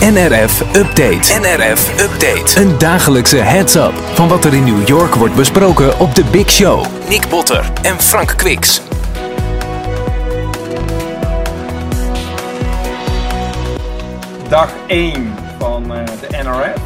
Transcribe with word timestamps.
NRF 0.00 0.76
Update. 0.76 1.40
NRF 1.40 2.00
Update. 2.00 2.60
Een 2.60 2.78
dagelijkse 2.78 3.36
heads-up 3.36 3.92
van 3.92 4.28
wat 4.28 4.44
er 4.44 4.54
in 4.54 4.64
New 4.64 4.88
York 4.88 5.14
wordt 5.14 5.34
besproken 5.34 5.98
op 5.98 6.14
de 6.14 6.24
Big 6.32 6.50
Show. 6.50 6.84
Nick 7.08 7.28
Botter 7.28 7.70
en 7.82 7.98
Frank 7.98 8.28
Kwiks. 8.36 8.82
Dag 14.48 14.72
1 14.86 15.34
van 15.58 15.94
eh, 15.94 16.04
de 16.04 16.36
NRF. 16.42 16.80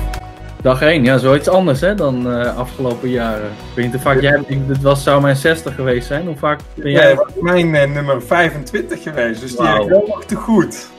Dag 0.63 0.83
1, 0.83 1.05
ja, 1.05 1.19
zoiets 1.19 1.49
anders 1.49 1.81
hè, 1.81 1.95
dan 1.95 2.29
uh, 2.29 2.57
afgelopen 2.57 3.09
jaren. 3.09 3.47
Ik 3.51 3.75
weet 3.75 3.85
niet 3.85 3.95
hoe 3.95 4.03
vaak 4.03 4.21
jij, 4.21 4.45
dit 4.49 4.83
was, 4.83 5.03
zou 5.03 5.21
mijn 5.21 5.37
60 5.37 5.75
geweest 5.75 6.07
zijn. 6.07 6.27
Hoe 6.27 6.37
vaak 6.37 6.61
ben 6.75 6.91
jij? 6.91 7.03
Jij 7.03 7.15
was 7.15 7.33
mijn 7.41 7.75
uh, 7.75 7.85
nummer 7.85 8.23
25 8.23 9.03
geweest, 9.03 9.41
dus 9.41 9.57
die 9.57 9.67
heb 9.67 9.83
ik 9.83 9.89
wel 9.89 10.05
nog 10.07 10.25
te 10.25 10.37
goed. 10.37 10.93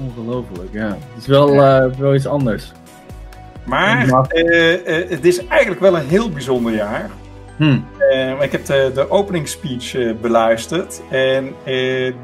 Ongelooflijk, 0.00 0.72
ja. 0.72 0.88
Het 0.88 1.22
is 1.22 1.26
wel, 1.26 1.54
uh, 1.54 1.94
wel 1.94 2.14
iets 2.14 2.26
anders. 2.26 2.72
Maar 3.64 4.06
het 5.08 5.24
is 5.24 5.46
eigenlijk 5.46 5.80
wel 5.80 5.96
een 5.96 6.06
heel 6.06 6.30
bijzonder 6.30 6.74
jaar. 6.74 7.10
Hmm. 7.56 7.86
ik 8.40 8.52
heb 8.52 8.64
de, 8.64 8.90
de 8.94 9.10
opening 9.10 9.48
speech 9.48 10.20
beluisterd. 10.20 11.02
En 11.10 11.54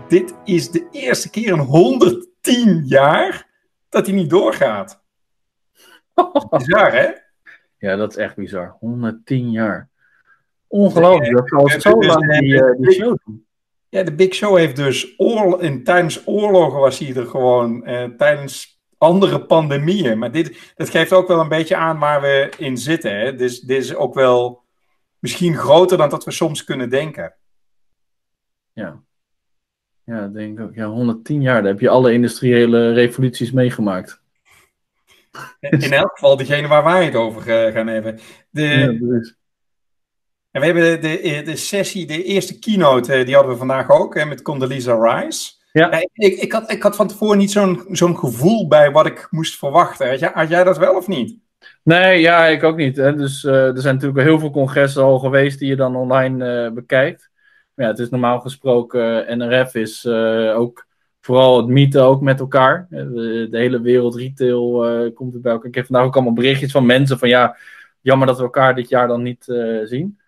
dit 0.09 0.35
is 0.45 0.71
de 0.71 0.87
eerste 0.91 1.31
keer 1.31 1.53
in 1.53 1.59
110 1.59 2.83
jaar 2.85 3.47
dat 3.89 4.07
hij 4.07 4.15
niet 4.15 4.31
doorgaat. 4.31 5.03
Bizar, 6.51 6.93
hè? 6.93 7.11
Ja, 7.79 7.97
dat 7.97 8.11
is 8.11 8.17
echt 8.17 8.37
bizar. 8.37 8.77
110 8.81 9.51
jaar. 9.51 9.89
Ongelooflijk. 10.67 11.37
Dat 11.37 11.51
al 11.53 11.69
zo 11.81 12.03
lang 12.03 12.39
die, 12.39 12.55
uh, 12.55 12.77
die 12.77 12.93
show 12.93 13.17
doen. 13.25 13.47
Ja, 13.93 14.03
de 14.03 14.15
Big 14.15 14.35
Show 14.35 14.57
heeft 14.57 14.77
dus 14.77 15.15
oorlog, 15.17 15.61
tijdens 15.85 16.27
oorlogen 16.27 16.81
was 16.81 16.99
hij 16.99 17.17
er 17.17 17.27
gewoon, 17.27 17.85
eh, 17.85 18.05
tijdens 18.05 18.81
andere 18.99 19.47
pandemieën. 19.47 20.19
Maar 20.19 20.33
dit, 20.33 20.73
dat 20.77 20.91
geeft 20.91 21.13
ook 21.13 21.29
wel 21.29 21.41
een 21.41 21.49
beetje 21.49 21.77
aan 21.77 21.99
waar 21.99 22.21
we 22.21 22.51
in 22.59 22.77
zitten. 22.77 23.19
Hè? 23.19 23.35
Dus 23.35 23.61
dit 23.61 23.85
is 23.85 23.95
ook 23.95 24.15
wel 24.15 24.65
misschien 25.19 25.57
groter 25.57 25.97
dan 25.97 26.09
dat 26.09 26.25
we 26.25 26.31
soms 26.31 26.65
kunnen 26.65 26.91
denken. 26.91 27.35
Ja. 28.73 29.03
Ja, 30.05 30.29
denk 30.29 30.59
ik 30.59 30.65
ook. 30.65 30.75
Ja, 30.75 30.87
110 30.87 31.43
jaar, 31.43 31.63
daar 31.63 31.71
heb 31.71 31.81
je 31.81 31.89
alle 31.89 32.13
industriële 32.13 32.93
revoluties 32.93 33.51
meegemaakt. 33.51 34.23
In 35.61 35.93
elk 35.93 36.11
geval 36.13 36.37
degene 36.37 36.69
waar 36.69 36.85
wij 36.85 37.05
het 37.05 37.15
over 37.15 37.43
gaan 37.73 37.87
hebben. 37.87 38.19
De, 38.51 38.63
Ja, 38.63 39.35
en 40.53 40.61
we 40.61 40.67
hebben 40.67 41.01
de, 41.01 41.43
de 41.45 41.57
sessie, 41.57 42.07
de 42.07 42.25
eerste 42.25 42.59
keynote, 42.59 43.13
eh, 43.13 43.25
die 43.25 43.35
hadden 43.35 43.53
we 43.53 43.59
vandaag 43.59 43.91
ook 43.91 44.15
hè, 44.15 44.25
met 44.25 44.43
Condoleezza 44.43 44.95
Rice. 44.95 45.53
Ja. 45.73 45.91
ik, 46.13 46.37
ik, 46.37 46.53
had, 46.53 46.71
ik 46.71 46.83
had 46.83 46.97
van 46.97 47.09
tevoren 47.09 47.39
niet 47.39 47.51
zo'n 47.51 47.85
zo'n 47.91 48.19
gevoel 48.19 48.69
bij 48.69 48.91
wat 48.91 49.07
ik 49.07 49.27
moest 49.31 49.59
verwachten. 49.59 50.09
Had 50.09 50.19
jij, 50.19 50.31
had 50.35 50.49
jij 50.49 50.65
dat 50.65 50.79
wel 50.79 50.97
of 50.97 51.09
niet? 51.09 51.39
Nee, 51.83 52.21
ja, 52.21 52.47
ik 52.47 52.63
ook 52.63 52.77
niet. 52.77 52.97
Hè. 52.97 53.15
Dus 53.15 53.45
uh, 53.45 53.67
er 53.67 53.81
zijn 53.81 53.95
natuurlijk 53.95 54.23
heel 54.23 54.39
veel 54.39 54.51
congressen 54.51 55.03
al 55.03 55.19
geweest 55.19 55.59
die 55.59 55.69
je 55.69 55.77
dan 55.77 55.97
online 55.97 56.65
uh, 56.67 56.73
bekijkt. 56.73 57.31
Maar 57.75 57.85
ja, 57.85 57.91
het 57.91 58.01
is 58.01 58.09
normaal 58.09 58.41
gesproken, 58.41 59.39
NRF 59.39 59.75
is 59.75 60.07
ook 60.55 60.87
vooral 61.21 61.57
het 61.57 61.67
meeten 61.67 62.03
ook 62.05 62.21
met 62.21 62.41
elkaar. 62.41 62.87
De, 62.91 63.47
de 63.51 63.59
hele 63.59 63.81
wereld 63.81 64.15
retail 64.15 65.11
komt 65.15 65.35
er 65.35 65.41
bij 65.41 65.53
elkaar. 65.53 65.69
Ik 65.69 65.75
heb 65.75 65.87
vandaag 65.87 66.05
ook 66.07 66.15
allemaal 66.15 66.33
berichtjes 66.33 66.73
van 66.73 66.87
mensen 66.87 67.19
van 67.19 67.29
ja, 67.29 67.57
jammer 68.01 68.27
dat 68.27 68.37
we 68.37 68.43
elkaar 68.43 68.75
dit 68.75 68.89
jaar 68.89 69.09
dan 69.09 69.23
niet 69.23 69.45
zien. 69.85 70.21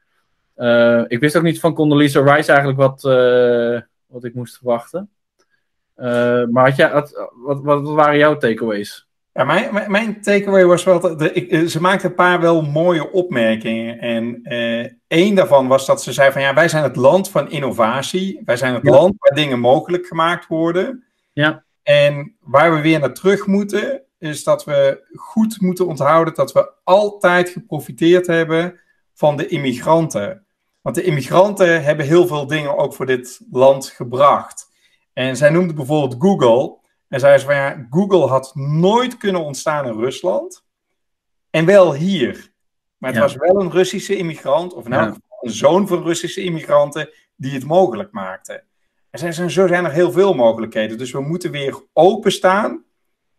Uh, 0.57 1.03
ik 1.07 1.21
wist 1.21 1.37
ook 1.37 1.43
niet 1.43 1.61
van 1.61 1.75
Condoleezza 1.75 2.21
Rice 2.21 2.53
eigenlijk 2.53 2.79
wat, 2.79 3.05
uh, 3.05 3.81
wat 4.07 4.25
ik 4.25 4.35
moest 4.35 4.57
verwachten. 4.57 5.11
Uh, 5.97 6.45
maar 6.45 6.69
had 6.69 6.77
jij, 6.77 6.89
had, 6.89 7.29
wat, 7.45 7.63
wat, 7.63 7.83
waren 7.83 8.19
jouw 8.19 8.37
takeaways? 8.37 9.09
Ja, 9.33 9.45
mijn, 9.45 9.75
mijn, 9.75 9.91
mijn 9.91 10.21
takeaway 10.21 10.65
was 10.65 10.85
wel. 10.85 11.01
Dat 11.01 11.19
de, 11.19 11.33
ik, 11.33 11.69
ze 11.69 11.81
maakte 11.81 12.07
een 12.07 12.15
paar 12.15 12.41
wel 12.41 12.63
mooie 12.63 13.13
opmerkingen. 13.13 13.99
En 13.99 14.43
één 15.07 15.35
daarvan 15.35 15.69
was 15.69 15.87
dat 15.87 16.03
ze 16.03 16.13
zei: 16.13 16.33
van 16.33 16.43
ja, 16.43 16.55
wij 16.55 16.69
zijn 16.69 16.83
het 16.83 16.97
land 16.97 17.31
van 17.31 17.51
innovatie. 17.51 18.43
Wij 18.45 18.57
zijn 18.57 18.75
het 18.75 18.83
ja. 18.83 18.91
land 18.91 19.14
waar 19.19 19.35
dingen 19.35 19.61
mogelijk 19.61 20.07
gemaakt 20.07 20.47
worden. 20.47 21.05
Ja. 21.33 21.64
En 21.83 22.37
waar 22.41 22.75
we 22.75 22.81
weer 22.81 23.01
naar 23.01 23.14
terug 23.14 23.47
moeten, 23.47 24.03
is 24.19 24.45
dat 24.45 24.64
we 24.64 25.05
goed 25.14 25.61
moeten 25.61 25.87
onthouden 25.87 26.35
dat 26.35 26.53
we 26.53 26.73
altijd 26.85 27.48
geprofiteerd 27.48 28.27
hebben 28.27 28.81
van 29.14 29.36
de 29.36 29.47
immigranten. 29.47 30.47
Want 30.80 30.97
de 30.97 31.02
immigranten 31.02 31.85
hebben 31.85 32.07
heel 32.07 32.27
veel 32.27 32.47
dingen 32.47 32.77
ook 32.79 32.95
voor 32.95 33.07
dit 33.07 33.41
land 33.51 33.86
gebracht. 33.86 34.69
En 35.13 35.36
zij 35.36 35.51
noemde 35.51 35.75
bijvoorbeeld 35.75 36.23
Google. 36.23 36.79
En 37.08 37.20
zei 37.20 37.39
ze 37.39 37.45
van 37.45 37.55
ja, 37.55 37.86
Google 37.91 38.27
had 38.27 38.52
nooit 38.55 39.17
kunnen 39.17 39.45
ontstaan 39.45 39.86
in 39.86 39.98
Rusland. 39.98 40.64
En 41.51 41.64
wel 41.64 41.95
hier. 41.95 42.52
Maar 42.98 43.11
het 43.11 43.19
Ja. 43.19 43.27
was 43.27 43.36
wel 43.36 43.61
een 43.63 43.70
Russische 43.70 44.17
immigrant, 44.17 44.75
of 44.75 44.85
in 44.86 44.92
elk 44.92 45.02
geval 45.14 45.39
een 45.41 45.51
zoon 45.51 45.86
van 45.89 46.02
Russische 46.02 46.42
immigranten, 46.42 47.11
die 47.36 47.52
het 47.52 47.64
mogelijk 47.64 48.13
maakte. 48.13 48.64
En 49.11 49.19
zij 49.19 49.33
zei, 49.33 49.48
zo 49.48 49.67
zijn 49.67 49.85
er 49.85 49.92
heel 49.92 50.13
veel 50.13 50.35
mogelijkheden. 50.35 50.98
Dus 50.98 51.13
we 51.13 51.20
moeten 51.20 51.51
weer 51.51 51.83
openstaan 51.92 52.85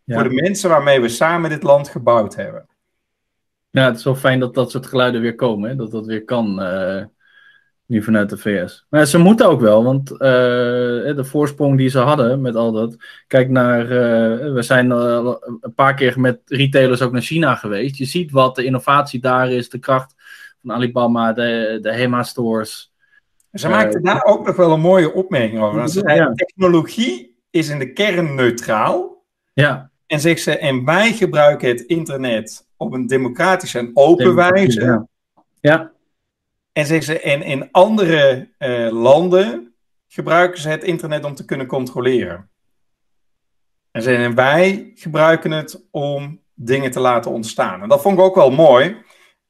Ja. 0.04 0.14
voor 0.20 0.28
de 0.28 0.34
mensen 0.34 0.70
waarmee 0.70 1.00
we 1.00 1.08
samen 1.08 1.50
dit 1.50 1.62
land 1.62 1.88
gebouwd 1.88 2.34
hebben. 2.34 2.68
Ja, 3.70 3.84
het 3.86 3.96
is 3.96 4.04
wel 4.04 4.14
fijn 4.14 4.40
dat 4.40 4.54
dat 4.54 4.70
soort 4.70 4.86
geluiden 4.86 5.20
weer 5.20 5.34
komen. 5.34 5.68
Hè? 5.70 5.76
Dat 5.76 5.90
dat 5.90 6.06
weer 6.06 6.24
kan. 6.24 6.62
eh, 6.62 7.04
nu 7.86 8.02
vanuit 8.02 8.30
de 8.30 8.36
VS. 8.36 8.86
Maar 8.90 9.06
ze 9.06 9.18
moeten 9.18 9.46
ook 9.48 9.60
wel, 9.60 9.84
want 9.84 10.10
eh, 10.10 10.18
de 11.16 11.24
voorsprong 11.24 11.76
die 11.76 11.88
ze 11.88 11.98
hadden 11.98 12.40
met 12.40 12.56
al 12.56 12.72
dat. 12.72 12.96
Kijk 13.26 13.50
naar. 13.50 13.82
eh, 13.82 14.52
we 14.52 14.62
zijn 14.62 14.90
een 14.90 15.72
paar 15.74 15.94
keer 15.94 16.20
met 16.20 16.40
retailers 16.44 17.02
ook 17.02 17.12
naar 17.12 17.20
China 17.22 17.54
geweest. 17.54 17.96
Je 17.96 18.04
ziet 18.04 18.30
wat 18.30 18.54
de 18.54 18.64
innovatie 18.64 19.20
daar 19.20 19.50
is, 19.50 19.68
de 19.68 19.78
kracht 19.78 20.14
van 20.62 20.72
Alibaba, 20.72 21.32
de, 21.32 21.78
de 21.82 21.92
HEMA-stores. 21.92 22.92
Ze 23.52 23.68
maakte 23.68 24.00
daar 24.00 24.24
ook 24.24 24.46
nog 24.46 24.56
wel 24.56 24.72
een 24.72 24.80
mooie 24.80 25.12
opmerking 25.12 25.60
over. 25.62 25.88
Ze 25.88 26.00
zei, 26.00 26.16
Ja. 26.18 26.32
technologie 26.32 27.38
is 27.50 27.68
in 27.68 27.78
de 27.78 27.92
kern 27.92 28.34
neutraal. 28.34 29.24
Ja, 29.52 29.90
En 30.06 30.20
zegt 30.20 30.42
ze, 30.42 30.58
en 30.58 30.84
wij 30.84 31.12
gebruiken 31.12 31.68
het 31.68 31.80
internet 31.80 32.65
op 32.76 32.92
een 32.92 33.06
democratische 33.06 33.78
en 33.78 33.90
open 33.94 34.34
wijze. 34.34 34.80
Ja. 34.80 35.06
ja, 35.60 35.92
En 36.72 36.86
zegt 36.86 37.04
ze, 37.04 37.20
en 37.20 37.42
in 37.42 37.68
andere 37.70 38.48
eh, 38.58 38.88
landen 38.90 39.74
gebruiken 40.08 40.60
ze 40.60 40.68
het 40.68 40.84
internet 40.84 41.24
om 41.24 41.34
te 41.34 41.44
kunnen 41.44 41.66
controleren. 41.66 42.50
En 43.90 44.02
ze 44.02 44.14
en 44.14 44.34
wij 44.34 44.92
gebruiken 44.94 45.50
het 45.50 45.86
om 45.90 46.40
dingen 46.54 46.90
te 46.90 47.00
laten 47.00 47.30
ontstaan. 47.30 47.82
En 47.82 47.88
dat 47.88 48.02
vond 48.02 48.18
ik 48.18 48.24
ook 48.24 48.34
wel 48.34 48.50
mooi. 48.50 48.96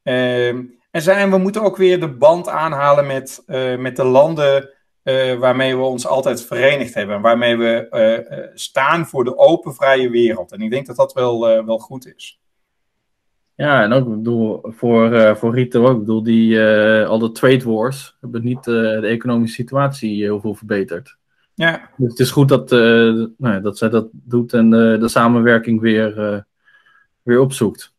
Ehm, 0.02 0.62
en 0.90 1.02
zei, 1.02 1.30
we 1.30 1.38
moeten 1.38 1.62
ook 1.62 1.76
weer 1.76 2.00
de 2.00 2.12
band 2.12 2.48
aanhalen 2.48 3.06
met, 3.06 3.42
eh, 3.46 3.76
met 3.76 3.96
de 3.96 4.04
landen 4.04 4.70
eh, 5.02 5.34
waarmee 5.34 5.76
we 5.76 5.82
ons 5.82 6.06
altijd 6.06 6.44
verenigd 6.44 6.94
hebben. 6.94 7.16
En 7.16 7.22
waarmee 7.22 7.56
we 7.56 8.50
staan 8.54 9.06
voor 9.06 9.24
de 9.24 9.38
open, 9.38 9.74
vrije 9.74 10.10
wereld. 10.10 10.52
En 10.52 10.60
ik 10.60 10.70
denk 10.70 10.86
dat 10.86 10.96
dat 10.96 11.12
wel, 11.12 11.64
wel 11.64 11.78
goed 11.78 12.14
is. 12.14 12.40
Ja, 13.56 13.82
en 13.82 13.92
ook 13.92 14.06
ik 14.06 14.14
bedoel, 14.14 14.60
voor, 14.62 15.12
eh, 15.12 15.34
voor 15.34 15.54
retail 15.54 15.86
ook. 15.86 15.92
Ik 15.92 15.98
bedoel, 15.98 16.22
die, 16.22 16.60
eh, 16.60 17.08
al 17.08 17.18
de 17.18 17.32
trade 17.32 17.64
wars 17.64 18.16
hebben 18.20 18.44
niet 18.44 18.66
eh, 18.66 18.72
de 18.74 19.06
economische 19.06 19.54
situatie 19.54 20.22
heel 20.22 20.40
veel 20.40 20.54
verbeterd. 20.54 21.16
Ja, 21.54 21.90
Dus 21.96 22.10
het 22.10 22.18
is 22.18 22.30
goed 22.30 22.48
dat, 22.48 22.70
nou 22.70 23.30
ja, 23.38 23.60
dat 23.60 23.78
zij 23.78 23.88
dat 23.88 24.08
doet 24.12 24.52
en 24.52 24.70
de, 24.70 25.08
samenwerking 25.08 25.80
weer, 25.80 26.44
weer 27.22 27.40
opzoekt. 27.40 27.92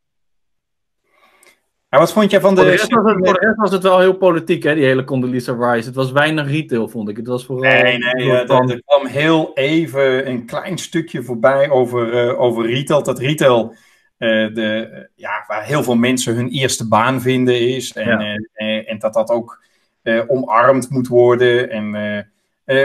en 1.90 2.00
wat 2.00 2.14
vond 2.14 2.32
jij 2.32 2.42
van 2.42 2.56
de... 2.56 2.62
Voor 2.62 2.70
de, 2.70 2.76
rest 2.76 2.94
was 2.94 3.12
het, 3.12 3.26
voor 3.26 3.34
de 3.40 3.46
rest 3.46 3.58
was 3.58 3.72
het 3.72 3.84
wel 3.84 4.00
heel 4.00 4.18
politiek, 4.18 4.64
hè, 4.64 4.74
die 4.76 4.84
hele 4.84 5.04
Condoleezza 5.04 5.54
Rice. 5.54 5.88
Het 5.88 5.96
was 5.96 6.12
weinig 6.12 6.48
retail, 6.48 6.88
vond 6.88 7.10
ik. 7.10 7.18
Het 7.18 7.28
was 7.28 7.46
vooral... 7.46 7.72
Nee, 7.72 7.98
nee, 7.98 8.32
er, 8.32 8.50
er 8.50 8.82
kwam 8.86 9.06
heel 9.06 9.52
even 9.54 10.28
een 10.28 10.46
klein 10.46 10.78
stukje 10.78 11.24
voorbij 11.24 11.70
over, 11.70 12.38
over 12.38 12.66
retail. 12.66 13.04
Dat 13.04 13.20
retail, 13.20 13.76
eh, 14.18 14.54
de, 14.54 15.10
ja, 15.16 15.44
waar 15.48 15.64
heel 15.64 15.84
veel 15.84 15.96
mensen 15.96 16.36
hun 16.36 16.50
eerste 16.50 16.88
baan 16.88 17.22
vinden 17.22 17.60
is. 17.60 17.94
En, 17.94 18.08
Ja. 18.08 18.20
eh, 18.54 18.78
eh, 18.78 18.92
en 18.92 19.00
dat 19.00 19.14
dat 19.14 19.30
ook 19.30 19.64
omarmd 20.28 20.90
moet 20.90 21.08
worden. 21.08 21.70
En, 21.70 21.90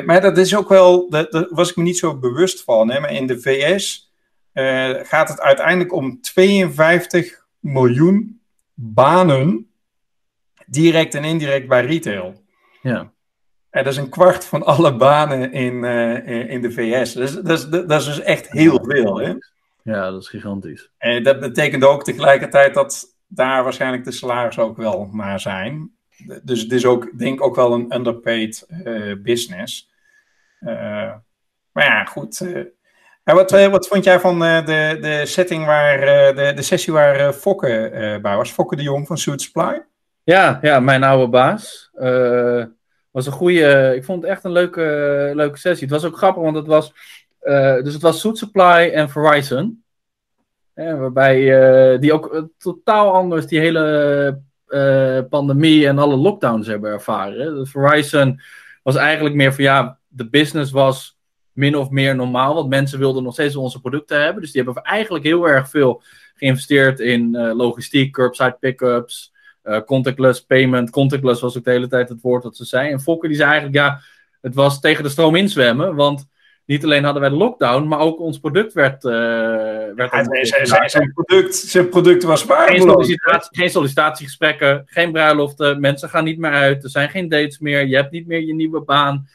maar 0.06 0.20
dat 0.20 0.38
is 0.38 0.56
ook 0.56 0.69
wel, 0.69 1.11
dat, 1.11 1.32
daar 1.32 1.46
was 1.50 1.70
ik 1.70 1.76
me 1.76 1.82
niet 1.82 1.99
zo 1.99 2.19
bewust 2.19 2.64
van. 2.64 2.90
Hè? 2.90 3.00
Maar 3.00 3.12
in 3.12 3.26
de 3.26 3.40
VS 3.40 4.12
gaat 5.02 5.29
het 5.29 5.40
uiteindelijk 5.40 5.93
om 5.93 6.20
52 6.20 7.46
miljoen 7.58 8.40
banen, 8.75 9.70
direct 10.67 11.14
en 11.14 11.25
indirect 11.25 11.69
bij 11.69 11.87
retail. 11.87 12.43
Ja. 12.82 13.12
En 13.70 13.84
dat 13.84 13.93
is 13.93 13.99
een 13.99 14.08
kwart 14.08 14.44
van 14.44 14.62
alle 14.64 14.96
banen 14.96 15.52
in, 15.52 15.84
in 16.49 16.62
de 16.62 16.70
VS. 16.70 17.12
Dus, 17.12 17.34
dat, 17.34 17.58
is, 17.58 17.69
dat 17.69 18.00
is 18.00 18.05
dus 18.05 18.20
echt 18.20 18.50
heel 18.50 18.84
veel. 18.84 19.20
Hè? 19.20 19.34
Ja, 19.82 20.11
dat 20.11 20.23
is 20.23 20.29
gigantisch. 20.29 20.90
En 20.99 21.23
dat 21.23 21.40
betekent 21.40 21.84
ook 21.84 22.05
tegelijkertijd 22.05 22.75
dat 22.75 23.17
daar 23.26 23.62
waarschijnlijk 23.62 24.05
de 24.05 24.12
salarissen 24.12 24.62
ook 24.62 24.76
wel 24.76 25.08
maar 25.12 25.40
zijn. 25.40 25.90
Dus 26.43 26.62
het 26.62 26.73
is 26.73 26.87
ook, 26.87 27.19
denk 27.19 27.34
ik, 27.34 27.43
ook 27.44 27.56
wel 27.56 27.73
een 27.73 27.94
underpaid 27.94 28.67
eh, 28.84 29.12
business. 29.23 29.90
Eh, 30.61 31.12
maar 31.73 31.84
ja, 31.84 32.05
goed. 32.05 32.40
eh, 32.40 32.56
En 33.25 33.34
wat, 33.34 33.50
wat 33.50 33.88
vond 33.88 34.05
jij 34.05 34.20
van 34.20 34.43
uh, 34.43 34.67
de, 34.67 34.99
de 35.00 35.26
setting 35.26 35.64
waar, 35.67 35.99
uh, 35.99 36.37
de, 36.37 36.52
de 36.55 36.62
sessie 36.62 36.93
waar 36.93 37.32
Fokke 37.32 38.19
bij 38.23 38.37
was? 38.37 38.50
Fokke 38.50 38.76
de 38.76 38.82
Jong 38.82 39.06
van 39.06 39.19
Suit 39.19 39.43
Supply? 39.43 39.82
Ja, 40.23 40.58
ja 40.62 40.81
mijn 40.81 41.02
oude 41.05 41.29
baas. 41.29 41.90
was 43.11 43.26
een 43.26 43.32
goede. 43.32 43.93
Ik 43.96 44.05
vond 44.05 44.23
het 44.23 44.31
echt 44.31 44.44
een 44.44 44.52
leuke, 44.52 44.81
leuke 45.34 45.58
sessie. 45.58 45.87
Het 45.88 46.00
was 46.00 46.05
ook 46.11 46.17
grappig, 46.17 46.43
want 46.43 46.56
het 46.56 46.67
was. 46.67 46.93
Dus 47.83 47.93
het 47.93 48.03
was 48.03 48.21
Suit 48.21 48.39
Supply 48.39 48.91
en 48.94 49.09
Verizon. 49.11 49.85
waarbij 50.75 51.99
die 51.99 52.12
ook 52.12 52.49
totaal 52.59 53.12
anders 53.12 53.47
die 53.47 53.61
hele 53.61 54.41
pandemie 55.31 55.87
en 55.87 55.99
alle 55.99 56.17
lockdowns 56.17 56.67
hebben 56.67 56.91
ervaren. 56.91 57.55
Dus 57.55 57.71
Verizon 57.71 58.41
was 58.83 58.97
eigenlijk 58.97 59.35
meer 59.35 59.55
van 59.55 59.65
ja, 59.65 59.99
de 60.09 60.29
business 60.29 60.71
was 60.71 61.19
min 61.53 61.77
of 61.77 61.91
meer 61.91 62.17
normaal. 62.17 62.55
Want 62.55 62.69
mensen 62.69 62.99
wilden 62.99 63.23
nog 63.23 63.33
steeds 63.33 63.56
onze 63.56 63.81
producten 63.81 64.23
hebben. 64.23 64.43
Dus 64.43 64.53
die 64.53 64.62
hebben 64.62 64.83
eigenlijk 64.83 65.25
heel 65.25 65.49
erg 65.49 65.69
veel 65.69 66.03
geïnvesteerd 66.35 67.00
in 67.00 67.37
logistiek, 67.37 68.12
curbside 68.12 68.56
pickups, 68.61 69.33
uh, 69.65 69.81
contactless 69.81 70.44
payment. 70.44 70.91
Contactless 70.91 71.41
was 71.41 71.56
ook 71.56 71.65
de 71.65 71.71
hele 71.71 71.89
tijd 71.89 72.09
het 72.09 72.21
woord 72.21 72.43
dat 72.43 72.56
ze 72.56 72.65
zei. 72.65 72.91
En 72.91 73.00
Fokker 73.00 73.29
die 73.29 73.39
zei 73.39 73.50
eigenlijk, 73.50 73.79
ja, 73.79 74.00
het 74.41 74.55
was 74.55 74.81
tegen 74.81 75.03
de 75.03 75.09
stroom 75.09 75.35
inzwemmen. 75.35 75.94
Want 75.94 76.27
niet 76.67 76.85
alleen 76.85 77.05
hadden 77.05 77.23
wij 77.23 77.31
de 77.31 77.37
lockdown, 77.37 77.87
maar 77.87 77.99
ook 77.99 78.20
ons 78.20 78.38
product 78.38 78.73
werd. 78.73 79.05
Uh, 79.05 79.12
werd 79.94 80.11
ja, 80.12 80.44
zijn, 80.44 80.91
zijn, 80.91 81.12
product, 81.12 81.55
zijn 81.55 81.88
product 81.88 82.23
was 82.23 82.44
waar. 82.44 82.69
Geen, 82.69 82.81
sollicitatie, 82.81 83.56
geen 83.56 83.70
sollicitatiegesprekken, 83.70 84.82
geen 84.87 85.12
bruiloften. 85.12 85.81
Mensen 85.81 86.09
gaan 86.09 86.25
niet 86.25 86.38
meer 86.38 86.53
uit. 86.53 86.85
Er 86.85 86.91
zijn 86.91 87.09
geen 87.09 87.29
dates 87.29 87.59
meer. 87.59 87.87
Je 87.87 87.97
hebt 87.97 88.11
niet 88.11 88.26
meer 88.26 88.41
je 88.41 88.55
nieuwe 88.55 88.81
baan 88.81 89.26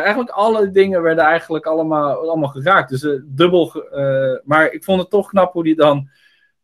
eigenlijk 0.00 0.30
alle 0.30 0.70
dingen 0.70 1.02
werden 1.02 1.24
eigenlijk 1.24 1.66
allemaal, 1.66 2.14
allemaal 2.14 2.48
geraakt. 2.48 2.90
Dus 2.90 3.02
uh, 3.02 3.20
dubbel. 3.24 3.84
Uh, 3.94 4.38
maar 4.44 4.72
ik 4.72 4.84
vond 4.84 5.00
het 5.00 5.10
toch 5.10 5.28
knap 5.28 5.52
hoe 5.52 5.64
die 5.64 5.74
dan 5.74 6.08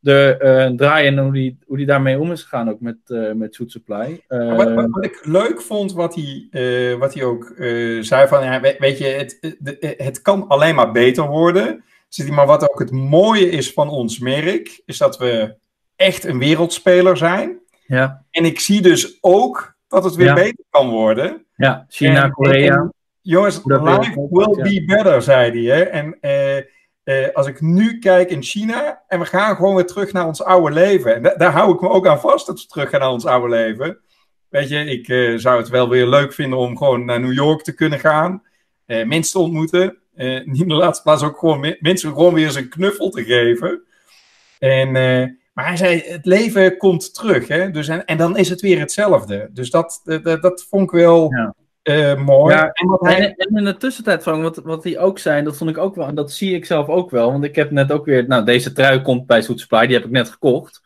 de 0.00 0.38
uh, 0.42 0.76
draaien 0.76 1.16
en 1.16 1.24
hoe 1.24 1.32
die, 1.32 1.58
hoe 1.66 1.76
die 1.76 1.86
daarmee 1.86 2.18
om 2.18 2.32
is 2.32 2.42
gegaan, 2.42 2.70
ook 2.70 2.80
met, 2.80 2.96
met 3.34 3.56
Food 3.56 3.70
Supply. 3.70 4.24
Wat, 4.28 4.74
wat, 4.74 4.86
wat, 4.90 5.04
ik 5.04 5.26
leuk 5.26 5.60
vond, 5.60 5.92
wat 5.92 6.14
hij, 6.14 6.96
wat 6.98 7.14
hij 7.14 7.24
ook 7.24 7.52
zei 8.00 8.28
van, 8.28 8.44
ja, 8.44 8.60
weet 8.60 8.98
je, 8.98 9.04
het, 9.04 9.56
het 9.96 10.22
kan 10.22 10.48
alleen 10.48 10.74
maar 10.74 10.92
beter 10.92 11.28
worden. 11.28 11.84
Maar 12.30 12.46
wat 12.46 12.70
ook 12.70 12.78
het 12.78 12.90
mooie 12.90 13.50
is 13.50 13.72
van 13.72 13.88
ons 13.88 14.18
merk, 14.18 14.82
is 14.84 14.98
dat 14.98 15.18
we 15.18 15.56
echt 15.96 16.24
een 16.24 16.38
wereldspeler 16.38 17.16
zijn. 17.16 17.58
Ja. 17.86 18.24
En 18.30 18.44
ik 18.44 18.60
zie 18.60 18.82
dus 18.82 19.18
ook 19.20 19.76
dat 19.88 20.04
het 20.04 20.14
weer 20.14 20.34
beter 20.34 20.64
kan 20.70 20.88
worden. 20.88 21.46
Ja, 21.56 21.84
China, 21.88 22.28
Korea. 22.28 22.92
Jongens, 23.20 23.60
life 23.64 24.28
will 24.30 24.62
be 24.62 24.84
better, 24.86 25.22
zei 25.22 25.50
hij. 25.50 25.78
Hè? 25.78 25.82
En 25.82 26.16
eh, 26.20 26.64
eh, 27.08 27.28
als 27.32 27.46
ik 27.46 27.60
nu 27.60 27.98
kijk 27.98 28.30
in 28.30 28.42
China 28.42 29.02
en 29.06 29.18
we 29.18 29.24
gaan 29.24 29.56
gewoon 29.56 29.74
weer 29.74 29.86
terug 29.86 30.12
naar 30.12 30.26
ons 30.26 30.42
oude 30.42 30.74
leven. 30.74 31.14
En 31.14 31.34
daar 31.36 31.52
hou 31.52 31.74
ik 31.74 31.80
me 31.80 31.88
ook 31.88 32.06
aan 32.06 32.20
vast 32.20 32.46
dat 32.46 32.60
we 32.60 32.66
terug 32.66 32.90
gaan 32.90 33.00
naar 33.00 33.10
ons 33.10 33.26
oude 33.26 33.48
leven. 33.48 33.98
Weet 34.48 34.68
je, 34.68 34.84
ik 34.84 35.08
eh, 35.08 35.36
zou 35.36 35.58
het 35.58 35.68
wel 35.68 35.88
weer 35.88 36.06
leuk 36.06 36.32
vinden 36.32 36.58
om 36.58 36.76
gewoon 36.76 37.04
naar 37.04 37.20
New 37.20 37.32
York 37.32 37.62
te 37.62 37.74
kunnen 37.74 37.98
gaan. 37.98 38.42
mensen 38.86 39.32
te 39.32 39.38
ontmoeten. 39.38 39.98
niet 40.44 40.60
in 40.60 40.68
de 40.68 40.74
laatste 40.74 41.02
plaats 41.02 41.22
ook 41.22 41.38
gewoon 41.38 41.76
mensen 41.80 42.12
gewoon 42.12 42.34
weer 42.34 42.46
eens 42.46 42.54
een 42.54 42.68
knuffel 42.68 43.10
te 43.10 43.24
geven. 43.24 43.82
En, 44.58 44.92
maar 45.52 45.66
hij 45.66 45.76
zei, 45.76 46.02
het 46.06 46.26
leven 46.26 46.76
komt 46.76 47.14
terug. 47.14 47.48
Hè? 47.48 47.70
Dus, 47.70 47.88
en, 47.88 48.04
en 48.04 48.16
dan 48.16 48.36
is 48.36 48.48
het 48.48 48.60
weer 48.60 48.78
hetzelfde. 48.78 49.50
Dus 49.52 49.70
dat, 49.70 50.00
dat, 50.22 50.42
dat 50.42 50.66
vond 50.68 50.82
ik 50.82 50.90
wel... 50.90 51.34
Ja 51.34 51.54
uh, 51.88 52.24
mooi. 52.24 52.54
Ja, 52.54 52.70
en, 52.72 52.86
wat 52.86 53.00
hij... 53.00 53.34
en, 53.36 53.56
in 53.56 53.64
de 53.64 53.76
tussentijd, 53.76 54.22
van 54.22 54.42
wat, 54.42 54.56
wat 54.56 54.84
hij 54.84 54.98
ook 54.98 55.18
zei, 55.18 55.42
dat 55.42 55.56
vond 55.56 55.70
ik 55.70 55.78
ook 55.78 55.94
wel, 55.94 56.06
en 56.06 56.14
dat 56.14 56.32
zie 56.32 56.54
ik 56.54 56.64
zelf 56.64 56.88
ook 56.88 57.10
wel, 57.10 57.32
want 57.32 57.44
ik 57.44 57.54
heb 57.54 57.70
net 57.70 57.92
ook 57.92 58.04
weer, 58.04 58.26
nou, 58.26 58.44
deze 58.44 58.72
trui 58.72 59.02
komt 59.02 59.26
bij 59.26 59.42
Soet 59.42 59.60
Supply, 59.60 59.86
die 59.86 59.96
heb 59.96 60.04
ik 60.04 60.10
net 60.10 60.30
gekocht. 60.30 60.80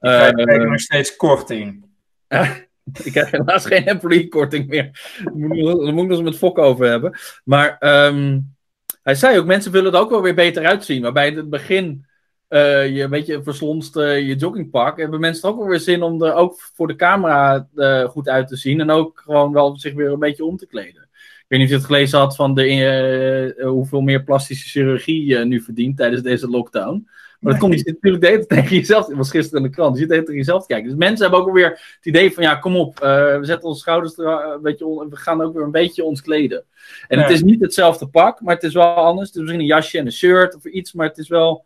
Ik 0.00 0.10
krijg 0.10 0.62
uh, 0.62 0.70
nog 0.70 0.80
steeds 0.80 1.16
korting. 1.16 1.84
ik 3.04 3.14
heb 3.14 3.30
helaas 3.30 3.66
geen 3.66 3.86
employee 3.86 4.28
korting 4.28 4.68
meer. 4.68 4.90
Daar 5.24 5.34
moet 5.34 5.88
ik 5.88 5.94
nog 5.94 6.10
eens 6.10 6.20
met 6.20 6.36
Fok 6.36 6.58
over 6.58 6.86
hebben. 6.86 7.18
Maar 7.44 7.76
um, 8.06 8.54
hij 9.02 9.14
zei 9.14 9.38
ook, 9.38 9.46
mensen 9.46 9.72
willen 9.72 9.92
er 9.92 9.98
ook 9.98 10.10
wel 10.10 10.22
weer 10.22 10.34
beter 10.34 10.66
uitzien. 10.66 11.02
Waarbij 11.02 11.28
in 11.28 11.36
het 11.36 11.50
begin 11.50 12.06
uh, 12.52 12.96
je 12.96 13.02
een 13.02 13.10
beetje 13.10 13.42
verslonst 13.42 13.96
uh, 13.96 14.26
je 14.26 14.34
joggingpak, 14.34 14.98
hebben 14.98 15.20
mensen 15.20 15.48
ook 15.48 15.58
wel 15.58 15.68
weer 15.68 15.80
zin 15.80 16.02
om 16.02 16.22
er 16.22 16.34
ook 16.34 16.60
voor 16.74 16.86
de 16.86 16.96
camera 16.96 17.68
uh, 17.74 18.04
goed 18.04 18.28
uit 18.28 18.48
te 18.48 18.56
zien. 18.56 18.80
En 18.80 18.90
ook 18.90 19.22
gewoon 19.24 19.52
wel 19.52 19.78
zich 19.78 19.94
weer 19.94 20.12
een 20.12 20.18
beetje 20.18 20.44
om 20.44 20.56
te 20.56 20.66
kleden. 20.66 21.08
Ik 21.12 21.44
weet 21.48 21.58
niet 21.58 21.68
of 21.68 21.74
je 21.74 21.80
het 21.80 21.86
gelezen 21.86 22.18
had 22.18 22.36
van 22.36 22.54
de, 22.54 23.62
hoeveel 23.66 24.00
meer 24.00 24.22
plastische 24.22 24.68
chirurgie 24.68 25.24
je 25.24 25.38
nu 25.38 25.60
verdient 25.60 25.96
tijdens 25.96 26.22
deze 26.22 26.48
lockdown. 26.48 27.08
Maar 27.40 27.52
dat 27.52 27.60
komt 27.60 27.80
je 27.80 27.98
natuurlijk 28.00 28.40
de 28.40 28.46
tegen 28.46 28.76
jezelf. 28.76 29.06
Het 29.06 29.16
was 29.16 29.30
gisteren 29.30 29.62
in 29.62 29.68
de 29.68 29.74
krant. 29.74 29.98
Je 29.98 30.00
zit 30.00 30.08
tegen 30.08 30.34
jezelf 30.34 30.60
te 30.60 30.66
kijken. 30.66 30.88
Dus 30.88 30.98
mensen 30.98 31.22
hebben 31.22 31.40
ook 31.40 31.52
weer 31.54 31.68
het 31.70 32.06
idee 32.06 32.32
van: 32.32 32.42
ja, 32.42 32.54
kom 32.54 32.76
op. 32.76 32.98
we 32.98 33.40
zetten 33.42 33.68
onze 33.68 33.80
schouders 33.80 34.18
er 34.18 34.54
een 34.54 34.62
beetje 34.62 34.86
on, 34.86 35.10
We 35.10 35.16
gaan 35.16 35.42
ook 35.42 35.54
weer 35.54 35.64
een 35.64 35.70
beetje 35.70 36.04
ons 36.04 36.22
kleden. 36.22 36.64
En 37.08 37.18
het 37.18 37.30
is 37.30 37.42
niet 37.42 37.60
hetzelfde 37.60 38.06
pak, 38.06 38.40
maar 38.40 38.54
het 38.54 38.64
is 38.64 38.74
wel 38.74 38.94
anders. 38.94 39.26
Het 39.26 39.36
is 39.36 39.42
misschien 39.42 39.60
een 39.60 39.66
jasje 39.66 39.98
en 39.98 40.06
een 40.06 40.12
shirt 40.12 40.54
of 40.54 40.64
iets. 40.64 40.92
Maar 40.92 41.06
het 41.08 41.18
is 41.18 41.28
wel 41.28 41.64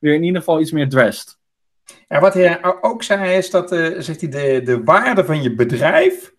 weer 0.00 0.14
in 0.14 0.22
ieder 0.22 0.38
geval 0.38 0.60
iets 0.60 0.72
meer 0.72 0.88
dressed. 0.88 1.38
En 2.08 2.20
wat 2.20 2.34
hij 2.34 2.60
ook 2.80 3.02
zei 3.02 3.36
is 3.36 3.50
dat 3.50 3.72
uh, 3.72 3.98
zegt 3.98 4.20
hij, 4.20 4.30
de, 4.30 4.60
de 4.64 4.84
waarde 4.84 5.24
van 5.24 5.42
je 5.42 5.54
bedrijf 5.54 6.32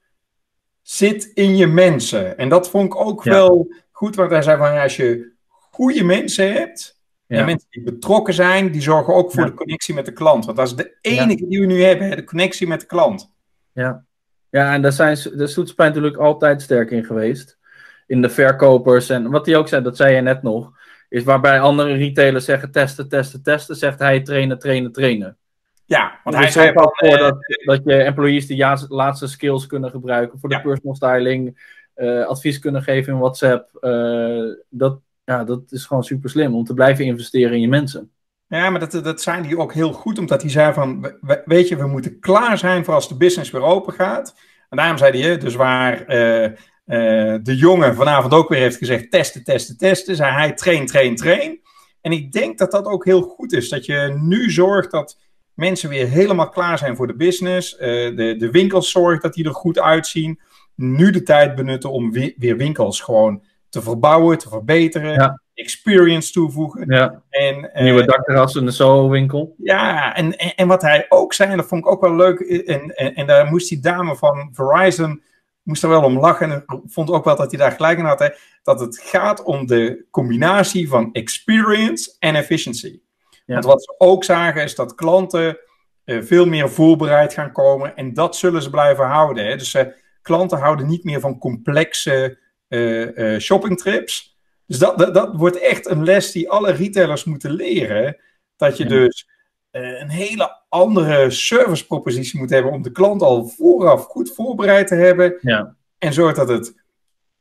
zit 0.81 1.31
in 1.33 1.57
je 1.57 1.67
mensen. 1.67 2.37
En 2.37 2.49
dat 2.49 2.69
vond 2.69 2.85
ik 2.85 2.99
ook 2.99 3.23
wel 3.23 3.73
goed, 3.91 4.15
want 4.15 4.31
hij 4.31 4.41
zei 4.41 4.57
van 4.57 4.79
als 4.79 4.95
je 4.95 5.31
goede 5.49 6.03
mensen 6.03 6.53
hebt, 6.53 7.01
ja. 7.25 7.37
en 7.37 7.45
mensen 7.45 7.67
die 7.69 7.83
betrokken 7.83 8.33
zijn, 8.33 8.71
die 8.71 8.81
zorgen 8.81 9.13
ook 9.13 9.31
voor 9.31 9.45
de 9.45 9.53
connectie 9.53 9.93
met 9.93 10.05
de 10.05 10.13
klant. 10.13 10.45
Want 10.45 10.57
dat 10.57 10.67
is 10.67 10.75
de 10.75 10.97
enige 11.01 11.47
die 11.47 11.59
we 11.59 11.65
nu 11.65 11.83
hebben, 11.83 12.09
de 12.09 12.23
connectie 12.23 12.67
met 12.67 12.79
de 12.79 12.85
klant. 12.85 13.33
Ja, 13.73 14.05
ja 14.49 14.73
en 14.73 14.81
daar 14.81 14.91
zijn 14.91 15.17
de 15.35 15.47
Soetspijn 15.47 15.89
natuurlijk 15.89 16.17
altijd 16.17 16.61
sterk 16.61 16.91
in 16.91 17.05
geweest. 17.05 17.59
In 18.07 18.21
de 18.21 18.29
verkopers 18.29 19.09
en 19.09 19.29
wat 19.29 19.45
hij 19.45 19.55
ook 19.55 19.67
zei, 19.67 19.83
dat 19.83 19.97
zei 19.97 20.15
je 20.15 20.21
net 20.21 20.43
nog 20.43 20.79
is 21.11 21.23
waarbij 21.23 21.59
andere 21.59 21.93
retailers 21.93 22.45
zeggen 22.45 22.71
testen, 22.71 23.09
testen, 23.09 23.43
testen, 23.43 23.75
zegt 23.75 23.99
hij 23.99 24.21
trainen, 24.21 24.59
trainen, 24.59 24.91
trainen. 24.91 25.37
Ja, 25.85 26.19
want 26.23 26.35
hij 26.35 26.51
zei 26.51 26.73
al 26.73 26.91
voor 26.93 27.17
dat, 27.17 27.37
dat 27.65 27.81
je 27.83 27.93
employees 27.93 28.47
de 28.47 28.85
laatste 28.87 29.27
skills 29.27 29.67
kunnen 29.67 29.89
gebruiken 29.89 30.39
voor 30.39 30.49
de 30.49 30.61
personal 30.61 30.95
styling, 30.95 31.61
uh, 31.95 32.25
advies 32.25 32.59
kunnen 32.59 32.83
geven 32.83 33.13
in 33.13 33.19
WhatsApp. 33.19 33.77
Uh, 33.81 34.53
dat, 34.69 34.99
ja, 35.23 35.43
dat 35.43 35.61
is 35.69 35.85
gewoon 35.85 36.03
super 36.03 36.29
slim 36.29 36.55
om 36.55 36.63
te 36.63 36.73
blijven 36.73 37.05
investeren 37.05 37.53
in 37.53 37.61
je 37.61 37.67
mensen. 37.67 38.11
Ja, 38.47 38.69
maar 38.69 38.79
dat, 38.79 39.03
dat 39.03 39.21
zijn 39.21 39.43
die 39.43 39.57
ook 39.57 39.73
heel 39.73 39.93
goed, 39.93 40.19
omdat 40.19 40.41
hij 40.41 40.51
zei 40.51 40.73
van, 40.73 41.13
weet 41.45 41.67
je, 41.67 41.75
we 41.75 41.87
moeten 41.87 42.19
klaar 42.19 42.57
zijn 42.57 42.85
voor 42.85 42.93
als 42.93 43.09
de 43.09 43.17
business 43.17 43.51
weer 43.51 43.63
open 43.63 43.93
gaat. 43.93 44.35
En 44.69 44.77
daarom 44.77 44.97
zei 44.97 45.21
hij, 45.21 45.37
dus 45.37 45.55
waar 45.55 46.15
uh, 46.15 46.51
uh, 46.91 47.35
de 47.43 47.55
jongen 47.55 47.95
vanavond 47.95 48.33
ook 48.33 48.49
weer 48.49 48.59
heeft 48.59 48.77
gezegd: 48.77 49.11
testen, 49.11 49.43
testen, 49.43 49.77
testen. 49.77 50.15
Zei 50.15 50.31
hij: 50.31 50.53
train, 50.53 50.85
train, 50.85 51.15
train. 51.15 51.59
En 52.01 52.11
ik 52.11 52.31
denk 52.31 52.57
dat 52.57 52.71
dat 52.71 52.85
ook 52.85 53.05
heel 53.05 53.21
goed 53.21 53.53
is. 53.53 53.69
Dat 53.69 53.85
je 53.85 54.17
nu 54.21 54.51
zorgt 54.51 54.91
dat 54.91 55.17
mensen 55.53 55.89
weer 55.89 56.07
helemaal 56.07 56.49
klaar 56.49 56.77
zijn 56.77 56.95
voor 56.95 57.07
de 57.07 57.15
business. 57.15 57.73
Uh, 57.73 57.79
de, 57.79 58.35
de 58.37 58.51
winkels 58.51 58.91
zorgt 58.91 59.21
dat 59.21 59.33
die 59.33 59.45
er 59.45 59.53
goed 59.53 59.79
uitzien. 59.79 60.39
Nu 60.75 61.11
de 61.11 61.23
tijd 61.23 61.55
benutten 61.55 61.91
om 61.91 62.11
weer, 62.11 62.33
weer 62.37 62.57
winkels 62.57 63.01
gewoon 63.01 63.43
te 63.69 63.81
verbouwen, 63.81 64.37
te 64.37 64.49
verbeteren. 64.49 65.13
Ja. 65.13 65.41
Experience 65.53 66.31
toevoegen. 66.31 66.85
Ja. 66.87 67.21
En, 67.29 67.69
uh, 67.73 67.81
Nieuwe 67.81 68.05
dakterras 68.05 68.55
in 68.55 68.65
de 68.65 68.71
Soho-winkel. 68.71 69.55
Ja, 69.57 70.15
en, 70.15 70.37
en, 70.37 70.55
en, 70.55 70.67
wat 70.67 70.81
hij 70.81 71.05
ook 71.09 71.33
zei, 71.33 71.51
en 71.51 71.57
dat 71.57 71.67
vond 71.67 71.85
ik 71.85 71.91
ook 71.91 72.01
wel 72.01 72.15
leuk. 72.15 72.39
En, 72.39 72.95
en, 72.95 73.15
en 73.15 73.27
daar 73.27 73.45
moest 73.45 73.69
die 73.69 73.79
dame 73.79 74.15
van 74.15 74.49
Verizon 74.51 75.21
moest 75.63 75.83
er 75.83 75.89
wel 75.89 76.03
om 76.03 76.19
lachen. 76.19 76.51
En 76.51 76.63
vond 76.85 77.09
ook 77.09 77.25
wel 77.25 77.35
dat 77.35 77.51
hij 77.51 77.59
daar 77.59 77.71
gelijk 77.71 77.97
in 77.97 78.05
had. 78.05 78.19
Hè, 78.19 78.29
dat 78.63 78.79
het 78.79 78.99
gaat 78.99 79.43
om 79.43 79.65
de 79.65 80.05
combinatie 80.11 80.89
van 80.89 81.13
experience 81.13 82.15
en 82.19 82.35
efficiency. 82.35 82.99
Want 83.45 83.65
wat 83.65 83.83
ze 83.83 83.95
ook 83.97 84.23
zagen 84.23 84.63
is 84.63 84.75
dat 84.75 84.95
klanten 84.95 85.57
uh, 86.05 86.21
veel 86.23 86.45
meer 86.45 86.69
voorbereid 86.69 87.33
gaan 87.33 87.51
komen. 87.51 87.95
En 87.95 88.13
dat 88.13 88.35
zullen 88.35 88.61
ze 88.61 88.69
blijven 88.69 89.05
houden. 89.05 89.45
Hè. 89.45 89.55
Dus 89.55 89.73
uh, 89.73 89.81
klanten 90.21 90.57
houden 90.57 90.87
niet 90.87 91.03
meer 91.03 91.19
van 91.19 91.37
complexe 91.37 92.39
uh, 92.67 93.39
shoppingtrips. 93.39 94.37
Dus 94.65 94.77
dat, 94.79 94.97
dat, 94.97 95.13
dat, 95.13 95.35
wordt 95.35 95.59
echt 95.59 95.87
een 95.87 96.03
les 96.03 96.31
die 96.31 96.49
alle 96.49 96.71
retailers 96.71 97.23
moeten 97.23 97.51
leren. 97.51 98.17
Dat 98.55 98.77
je 98.77 98.85
dus 98.85 99.27
een 99.71 100.09
hele 100.09 100.57
andere 100.69 101.29
servicepropositie 101.29 102.39
moet 102.39 102.49
hebben 102.49 102.71
om 102.71 102.81
de 102.81 102.91
klant 102.91 103.21
al 103.21 103.47
vooraf 103.47 104.05
goed 104.05 104.33
voorbereid 104.33 104.87
te 104.87 104.95
hebben. 104.95 105.37
Ja. 105.41 105.75
En 105.97 106.13
zorgt 106.13 106.35
dat 106.35 106.49
het 106.49 106.75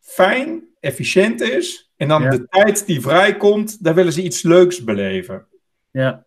fijn, 0.00 0.64
efficiënt 0.80 1.40
is. 1.40 1.92
En 1.96 2.08
dan 2.08 2.30
de 2.30 2.46
tijd 2.48 2.86
die 2.86 3.00
vrijkomt, 3.00 3.84
daar 3.84 3.94
willen 3.94 4.12
ze 4.12 4.22
iets 4.22 4.42
leuks 4.42 4.84
beleven. 4.84 5.46
Ja, 5.90 6.24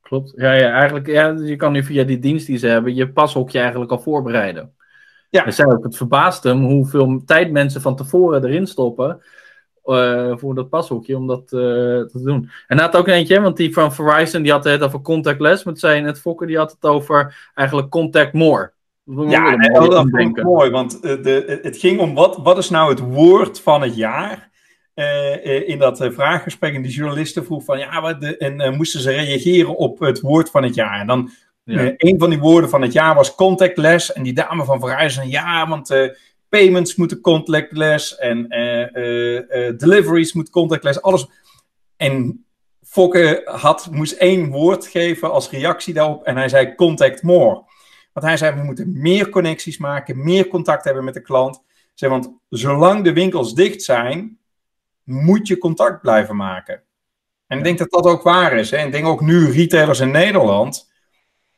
klopt. 0.00 0.32
Ja, 0.36 0.52
ja 0.52 0.72
eigenlijk, 0.72 1.06
ja, 1.06 1.28
je 1.28 1.56
kan 1.56 1.72
nu 1.72 1.84
via 1.84 2.04
die 2.04 2.18
dienst 2.18 2.46
die 2.46 2.58
ze 2.58 2.66
hebben, 2.66 2.94
je 2.94 3.12
pashokje 3.12 3.58
eigenlijk 3.58 3.90
al 3.90 4.00
voorbereiden. 4.00 4.74
Ja. 5.30 5.50
Zei 5.50 5.72
ook, 5.72 5.84
het 5.84 5.96
verbaast 5.96 6.42
hem 6.42 6.64
hoeveel 6.64 7.22
tijd 7.24 7.50
mensen 7.50 7.80
van 7.80 7.96
tevoren 7.96 8.44
erin 8.44 8.66
stoppen 8.66 9.22
uh, 9.84 10.32
voor 10.36 10.54
dat 10.54 10.68
pashoekje 10.68 11.16
om 11.16 11.26
dat 11.26 11.42
uh, 11.42 11.50
te 11.50 12.20
doen. 12.24 12.50
En 12.66 12.78
had 12.78 12.96
ook 12.96 13.08
eentje, 13.08 13.40
want 13.40 13.56
die 13.56 13.72
van 13.72 13.94
Verizon 13.94 14.42
die 14.42 14.52
had 14.52 14.64
het 14.64 14.82
over 14.82 15.00
contactless, 15.00 15.64
maar 15.64 15.76
zei 15.76 16.00
net 16.00 16.20
Fokker 16.20 16.46
die 16.46 16.56
had 16.56 16.70
het 16.70 16.90
over 16.90 17.50
eigenlijk 17.54 17.90
contact 17.90 18.32
more. 18.32 18.72
Ja, 19.04 19.56
dat, 19.56 19.90
dat 19.90 20.06
vond 20.10 20.38
ik 20.38 20.44
mooi, 20.44 20.70
want 20.70 21.02
de, 21.02 21.60
het 21.62 21.76
ging 21.76 22.00
om 22.00 22.14
wat, 22.14 22.36
wat 22.42 22.58
is 22.58 22.70
nou 22.70 22.90
het 22.90 23.00
woord 23.00 23.60
van 23.60 23.82
het 23.82 23.96
jaar? 23.96 24.52
Uh, 24.94 25.68
in 25.68 25.78
dat 25.78 26.00
uh, 26.00 26.10
vraaggesprek 26.10 26.74
en 26.74 26.82
die 26.82 26.92
journalisten 26.92 27.44
vroeg 27.44 27.64
van 27.64 27.78
ja, 27.78 28.00
wat 28.00 28.20
de, 28.20 28.36
en 28.36 28.60
uh, 28.60 28.70
moesten 28.70 29.00
ze 29.00 29.10
reageren 29.10 29.76
op 29.76 29.98
het 29.98 30.20
woord 30.20 30.50
van 30.50 30.62
het 30.62 30.74
jaar. 30.74 31.00
En 31.00 31.06
dan 31.06 31.30
ja. 31.64 31.92
een 31.96 32.18
van 32.18 32.30
die 32.30 32.38
woorden 32.38 32.70
van 32.70 32.82
het 32.82 32.92
jaar 32.92 33.14
was 33.14 33.34
contactless. 33.34 34.12
En 34.12 34.22
die 34.22 34.32
dame 34.32 34.64
van 34.64 34.80
Verizon, 34.80 35.28
ja, 35.28 35.68
want 35.68 35.88
payments 36.54 36.94
moeten 36.96 37.20
contactless 37.20 38.16
en 38.16 38.48
deliveries 39.76 40.32
moeten 40.32 40.52
contactless, 40.52 41.02
alles. 41.02 41.26
En 41.96 42.44
Fokke 42.82 43.42
had, 43.44 43.88
moest 43.90 44.12
één 44.12 44.50
woord 44.50 44.86
geven 44.86 45.32
als 45.32 45.50
reactie 45.50 45.94
daarop 45.94 46.24
en 46.24 46.36
hij 46.36 46.48
zei 46.48 46.74
contact 46.74 47.22
more. 47.22 47.64
Want 48.12 48.26
hij 48.26 48.36
zei 48.36 48.56
we 48.56 48.62
moeten 48.62 49.00
meer 49.00 49.28
connecties 49.28 49.78
maken, 49.78 50.24
meer 50.24 50.48
contact 50.48 50.84
hebben 50.84 51.04
met 51.04 51.14
de 51.14 51.20
klant. 51.20 51.62
Zei, 51.94 52.10
want 52.10 52.32
zolang 52.48 53.04
de 53.04 53.12
winkels 53.12 53.54
dicht 53.54 53.82
zijn, 53.82 54.38
moet 55.04 55.48
je 55.48 55.58
contact 55.58 56.00
blijven 56.00 56.36
maken. 56.36 56.82
En 57.46 57.58
ik 57.58 57.64
denk 57.64 57.78
dat 57.78 57.90
dat 57.90 58.06
ook 58.06 58.22
waar 58.22 58.52
is. 58.52 58.70
Hè? 58.70 58.76
En 58.76 58.86
ik 58.86 58.92
denk 58.92 59.06
ook 59.06 59.20
nu 59.20 59.50
retailers 59.50 60.00
in 60.00 60.10
Nederland, 60.10 60.92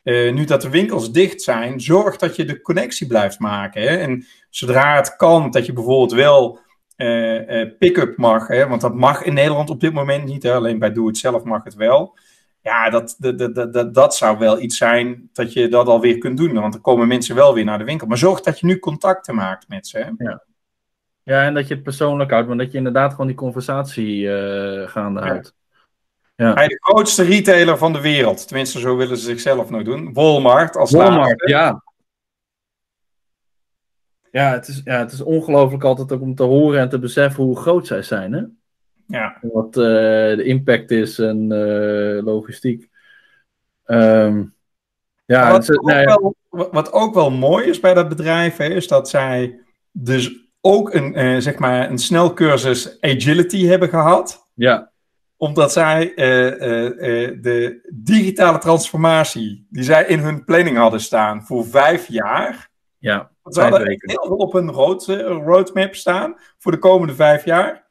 uh, 0.06 0.32
nu 0.32 0.44
dat 0.44 0.62
de 0.62 0.70
winkels 0.70 1.12
dicht 1.12 1.42
zijn, 1.42 1.80
zorg 1.80 2.16
dat 2.16 2.36
je 2.36 2.44
de 2.44 2.60
connectie 2.60 3.06
blijft 3.06 3.38
maken. 3.38 3.82
Hè? 3.82 3.96
En 3.96 4.26
zodra 4.50 4.96
het 4.96 5.16
kan, 5.16 5.50
dat 5.50 5.66
je 5.66 5.72
bijvoorbeeld 5.72 6.12
wel 6.12 6.58
uh, 6.96 7.48
uh, 7.48 7.70
pick-up 7.78 8.16
mag, 8.16 8.48
hè? 8.48 8.68
want 8.68 8.80
dat 8.80 8.94
mag 8.94 9.22
in 9.22 9.34
Nederland 9.34 9.70
op 9.70 9.80
dit 9.80 9.92
moment 9.92 10.25
niet. 10.25 10.42
Hè? 10.42 10.54
Alleen 10.54 10.78
bij 10.78 10.92
Doe 10.92 11.06
Het 11.06 11.18
Zelf 11.18 11.44
mag 11.44 11.64
het 11.64 11.75
wel. 11.75 12.18
Ja, 12.62 12.90
dat, 12.90 13.16
dat, 13.18 13.38
dat, 13.54 13.72
dat, 13.72 13.94
dat 13.94 14.14
zou 14.14 14.38
wel 14.38 14.60
iets 14.60 14.76
zijn 14.76 15.28
dat 15.32 15.52
je 15.52 15.68
dat 15.68 15.86
alweer 15.86 16.18
kunt 16.18 16.36
doen. 16.36 16.52
Want 16.52 16.72
dan 16.72 16.82
komen 16.82 17.08
mensen 17.08 17.34
wel 17.34 17.54
weer 17.54 17.64
naar 17.64 17.78
de 17.78 17.84
winkel. 17.84 18.06
Maar 18.06 18.18
zorg 18.18 18.40
dat 18.40 18.60
je 18.60 18.66
nu 18.66 18.78
contacten 18.78 19.34
maakt 19.34 19.68
met 19.68 19.86
ze. 19.86 19.98
Hè? 19.98 20.25
Ja. 20.25 20.42
Ja, 21.22 21.44
en 21.44 21.54
dat 21.54 21.68
je 21.68 21.75
het 21.75 21.82
persoonlijk 21.82 22.30
houdt, 22.30 22.48
maar 22.48 22.56
dat 22.56 22.72
je 22.72 22.78
inderdaad 22.78 23.10
gewoon 23.10 23.26
die 23.26 23.36
conversatie 23.36 24.28
gaande 24.86 25.20
houdt. 25.20 25.54
Ja. 25.56 25.65
Hij 26.37 26.69
de 26.69 26.78
grootste 26.81 27.23
retailer 27.23 27.78
van 27.78 27.93
de 27.93 28.00
wereld. 28.00 28.47
Tenminste, 28.47 28.78
zo 28.78 28.97
willen 28.97 29.16
ze 29.16 29.25
zichzelf 29.25 29.71
nog 29.71 29.83
doen. 29.83 30.12
Walmart 30.12 30.76
als 30.76 30.90
Walmart, 30.90 31.19
laatste. 31.19 31.49
ja. 31.49 31.85
Ja, 34.31 34.52
het 34.52 34.69
is, 34.69 34.81
ja, 34.85 34.99
het 34.99 35.12
is 35.12 35.21
ongelooflijk 35.21 35.85
altijd 35.85 36.12
ook 36.12 36.21
om 36.21 36.35
te 36.35 36.43
horen 36.43 36.81
en 36.81 36.88
te 36.88 36.99
beseffen 36.99 37.45
hoe 37.45 37.57
groot 37.57 37.87
zij 37.87 38.02
zijn. 38.02 38.33
Hè? 38.33 38.43
Ja. 39.07 39.38
Wat 39.40 39.66
uh, 39.66 39.83
de 40.37 40.45
impact 40.45 40.90
is 40.90 41.19
en 41.19 41.52
uh, 41.52 42.25
logistiek. 42.25 42.88
Um, 43.87 44.55
ja, 45.25 45.50
wat, 45.50 45.66
het, 45.66 45.78
ook 45.78 45.87
nee, 45.87 46.05
wel, 46.05 46.35
wat 46.50 46.93
ook 46.93 47.14
wel 47.14 47.31
mooi 47.31 47.66
is 47.66 47.81
bij 47.81 47.95
dat 47.95 48.09
bedrijf, 48.09 48.57
hè, 48.57 48.64
is 48.64 48.88
dat 48.88 49.09
zij 49.09 49.61
dus 49.90 50.49
ook 50.61 50.95
een, 50.95 51.19
uh, 51.19 51.40
zeg 51.40 51.59
maar 51.59 51.90
een 51.90 51.99
snelcursus 51.99 53.00
agility 53.00 53.66
hebben 53.66 53.88
gehad. 53.88 54.49
Ja. 54.55 54.90
Omdat 55.37 55.73
zij 55.73 56.12
uh, 56.16 56.45
uh, 56.45 57.43
de 57.43 57.88
digitale 57.95 58.59
transformatie 58.59 59.66
die 59.71 59.83
zij 59.83 60.07
in 60.07 60.19
hun 60.19 60.45
planning 60.45 60.76
hadden 60.76 61.00
staan 61.00 61.47
voor 61.47 61.66
vijf 61.66 62.09
jaar. 62.09 62.71
Ja, 62.99 63.31
ze 63.45 63.61
hadden 63.61 63.87
heel 63.87 64.26
veel 64.26 64.37
op 64.37 64.52
hun 64.52 64.71
road, 64.71 65.07
roadmap 65.45 65.95
staan 65.95 66.37
voor 66.59 66.73
de 66.73 66.78
komende 66.78 67.14
vijf 67.14 67.45
jaar. 67.45 67.87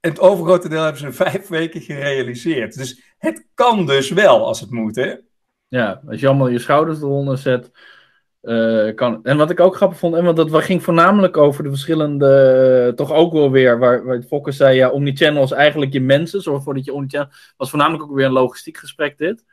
En 0.00 0.10
het 0.10 0.20
overgrote 0.20 0.68
deel 0.68 0.82
hebben 0.82 1.00
ze 1.00 1.06
in 1.06 1.14
vijf 1.30 1.48
weken 1.48 1.80
gerealiseerd. 1.80 2.76
Dus 2.78 3.14
het 3.18 3.46
kan 3.54 3.86
dus 3.86 4.10
wel 4.10 4.46
als 4.46 4.60
het 4.60 4.70
moet, 4.70 4.96
hè? 4.96 5.14
Ja, 5.68 6.02
als 6.06 6.20
je 6.20 6.26
allemaal 6.26 6.48
je 6.48 6.58
schouders 6.58 7.00
eronder 7.00 7.38
zet, 7.38 7.70
uh, 8.46 8.94
kan. 8.94 9.24
En 9.24 9.36
wat 9.36 9.50
ik 9.50 9.60
ook 9.60 9.76
grappig 9.76 9.98
vond, 9.98 10.14
en 10.14 10.24
want 10.24 10.36
dat 10.36 10.62
ging 10.64 10.82
voornamelijk 10.82 11.36
over 11.36 11.62
de 11.62 11.68
verschillende, 11.68 12.92
toch 12.96 13.12
ook 13.12 13.32
wel 13.32 13.50
weer, 13.50 13.78
waar, 13.78 14.04
waar 14.04 14.22
Fokker 14.22 14.52
zei, 14.52 14.76
ja, 14.76 14.90
omnichannel 14.90 15.42
is 15.42 15.50
eigenlijk 15.50 15.92
je 15.92 16.00
mensen, 16.00 16.42
zorg 16.42 16.56
ervoor 16.56 16.74
dat 16.74 16.84
je 16.84 16.92
omnichannel, 16.92 17.30
was 17.56 17.70
voornamelijk 17.70 18.02
ook 18.02 18.14
weer 18.14 18.26
een 18.26 18.32
logistiek 18.32 18.76
gesprek 18.76 19.18
dit. 19.18 19.44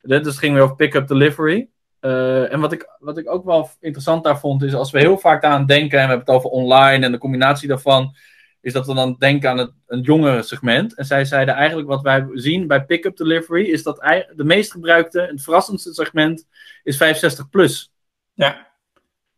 Dus 0.00 0.26
het 0.26 0.38
ging 0.38 0.54
weer 0.54 0.62
over 0.62 0.76
pick-up 0.76 1.08
delivery. 1.08 1.68
Uh, 2.00 2.52
en 2.52 2.60
wat 2.60 2.72
ik, 2.72 2.96
wat 2.98 3.18
ik 3.18 3.30
ook 3.30 3.44
wel 3.44 3.70
interessant 3.80 4.24
daar 4.24 4.38
vond, 4.38 4.62
is 4.62 4.74
als 4.74 4.90
we 4.90 4.98
heel 4.98 5.18
vaak 5.18 5.44
aan 5.44 5.66
denken, 5.66 5.98
en 5.98 6.04
we 6.04 6.10
hebben 6.10 6.26
het 6.26 6.36
over 6.36 6.50
online 6.50 7.04
en 7.04 7.12
de 7.12 7.18
combinatie 7.18 7.68
daarvan, 7.68 8.14
is 8.60 8.72
dat 8.72 8.86
we 8.86 8.94
dan 8.94 9.16
denken 9.18 9.50
aan 9.50 9.58
het, 9.58 9.72
een 9.86 10.00
jongere 10.00 10.42
segment. 10.42 10.94
En 10.94 11.04
zij 11.04 11.24
zeiden 11.24 11.54
eigenlijk 11.54 11.88
wat 11.88 12.02
wij 12.02 12.26
zien 12.32 12.66
bij 12.66 12.84
pick-up 12.84 13.16
delivery, 13.16 13.64
is 13.64 13.82
dat 13.82 13.96
de 14.34 14.44
meest 14.44 14.72
gebruikte, 14.72 15.20
het 15.20 15.42
verrassendste 15.42 15.94
segment, 15.94 16.46
is 16.82 16.96
65 16.96 17.48
plus. 17.48 17.90
Ja. 18.36 18.66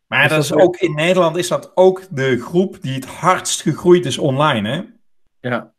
Maar 0.07 0.23
dus 0.23 0.31
dat 0.31 0.45
is 0.45 0.65
ook 0.65 0.77
in 0.77 0.95
Nederland 0.95 1.37
is 1.37 1.49
dat 1.49 1.73
ook 1.75 2.03
de 2.11 2.41
groep 2.41 2.83
die 2.83 2.95
het 2.95 3.07
hardst 3.07 3.63
gegroeid 3.63 4.07
is 4.07 4.19
online, 4.19 4.69
hè? 4.69 4.83
Ja. 5.49 5.73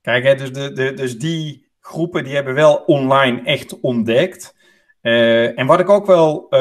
Kijk, 0.00 0.24
hè, 0.24 0.34
dus, 0.34 0.52
de, 0.52 0.72
de, 0.72 0.92
dus 0.92 1.18
die 1.18 1.66
groepen 1.80 2.24
die 2.24 2.34
hebben 2.34 2.54
wel 2.54 2.74
online 2.74 3.42
echt 3.42 3.80
ontdekt. 3.80 4.54
Uh, 5.02 5.58
en 5.58 5.66
wat 5.66 5.80
ik 5.80 5.88
ook 5.88 6.06
wel 6.06 6.46
uh, 6.50 6.58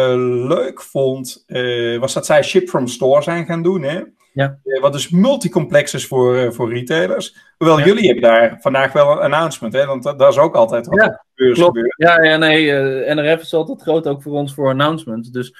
leuk 0.48 0.82
vond, 0.82 1.44
uh, 1.48 2.00
was 2.00 2.14
dat 2.14 2.26
zij 2.26 2.44
ship 2.44 2.70
from 2.70 2.88
store 2.88 3.22
zijn 3.22 3.46
gaan 3.46 3.64
doen, 3.64 3.82
hè? 3.82 4.02
Ja. 4.34 4.60
wat 4.82 4.94
dus 4.94 5.10
multicomplex 5.10 5.94
is 5.94 6.08
voor, 6.08 6.54
voor 6.54 6.74
retailers. 6.74 7.36
Hoewel 7.58 7.80
ja. 7.80 7.86
jullie 7.86 8.06
hebben 8.06 8.24
daar 8.24 8.58
vandaag 8.62 8.94
wel 8.94 9.12
een 9.12 9.18
announcement, 9.18 9.74
hè? 9.74 9.86
Want 9.86 10.04
dat, 10.04 10.20
dat 10.20 10.32
is 10.32 10.40
ook 10.40 10.56
altijd 10.56 10.88
wat 10.88 11.02
ja, 11.36 11.54
klopt. 11.54 11.80
Ja, 11.98 12.24
ja, 12.24 12.38
nee, 12.38 12.72
NRF 13.14 13.42
is 13.42 13.54
altijd 13.54 13.82
groot 13.82 14.08
ook 14.08 14.22
voor 14.22 14.34
ons 14.34 14.54
voor 14.54 14.70
announcements. 14.70 15.30
Dus 15.30 15.56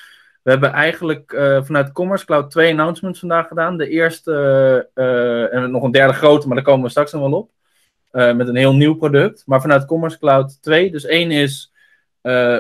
we 0.46 0.52
hebben 0.52 0.72
eigenlijk 0.72 1.32
uh, 1.32 1.64
vanuit 1.64 1.92
Commerce 1.92 2.26
Cloud 2.26 2.52
twee 2.52 2.72
announcements 2.72 3.20
vandaag 3.20 3.48
gedaan. 3.48 3.78
De 3.78 3.90
eerste, 3.90 4.32
uh, 4.96 5.54
en 5.54 5.72
nog 5.72 5.84
een 5.84 5.92
derde 5.92 6.14
grote, 6.14 6.48
maar 6.48 6.56
daar 6.56 6.66
komen 6.66 6.84
we 6.84 6.90
straks 6.90 7.12
nog 7.12 7.22
wel 7.22 7.40
op. 7.40 7.52
Uh, 8.12 8.34
met 8.34 8.48
een 8.48 8.56
heel 8.56 8.76
nieuw 8.76 8.96
product. 8.96 9.44
Maar 9.46 9.62
vanuit 9.62 9.86
Commerce 9.86 10.20
Cloud 10.20 10.62
twee. 10.62 10.92
Dus 10.92 11.06
één 11.06 11.32
is 11.32 11.74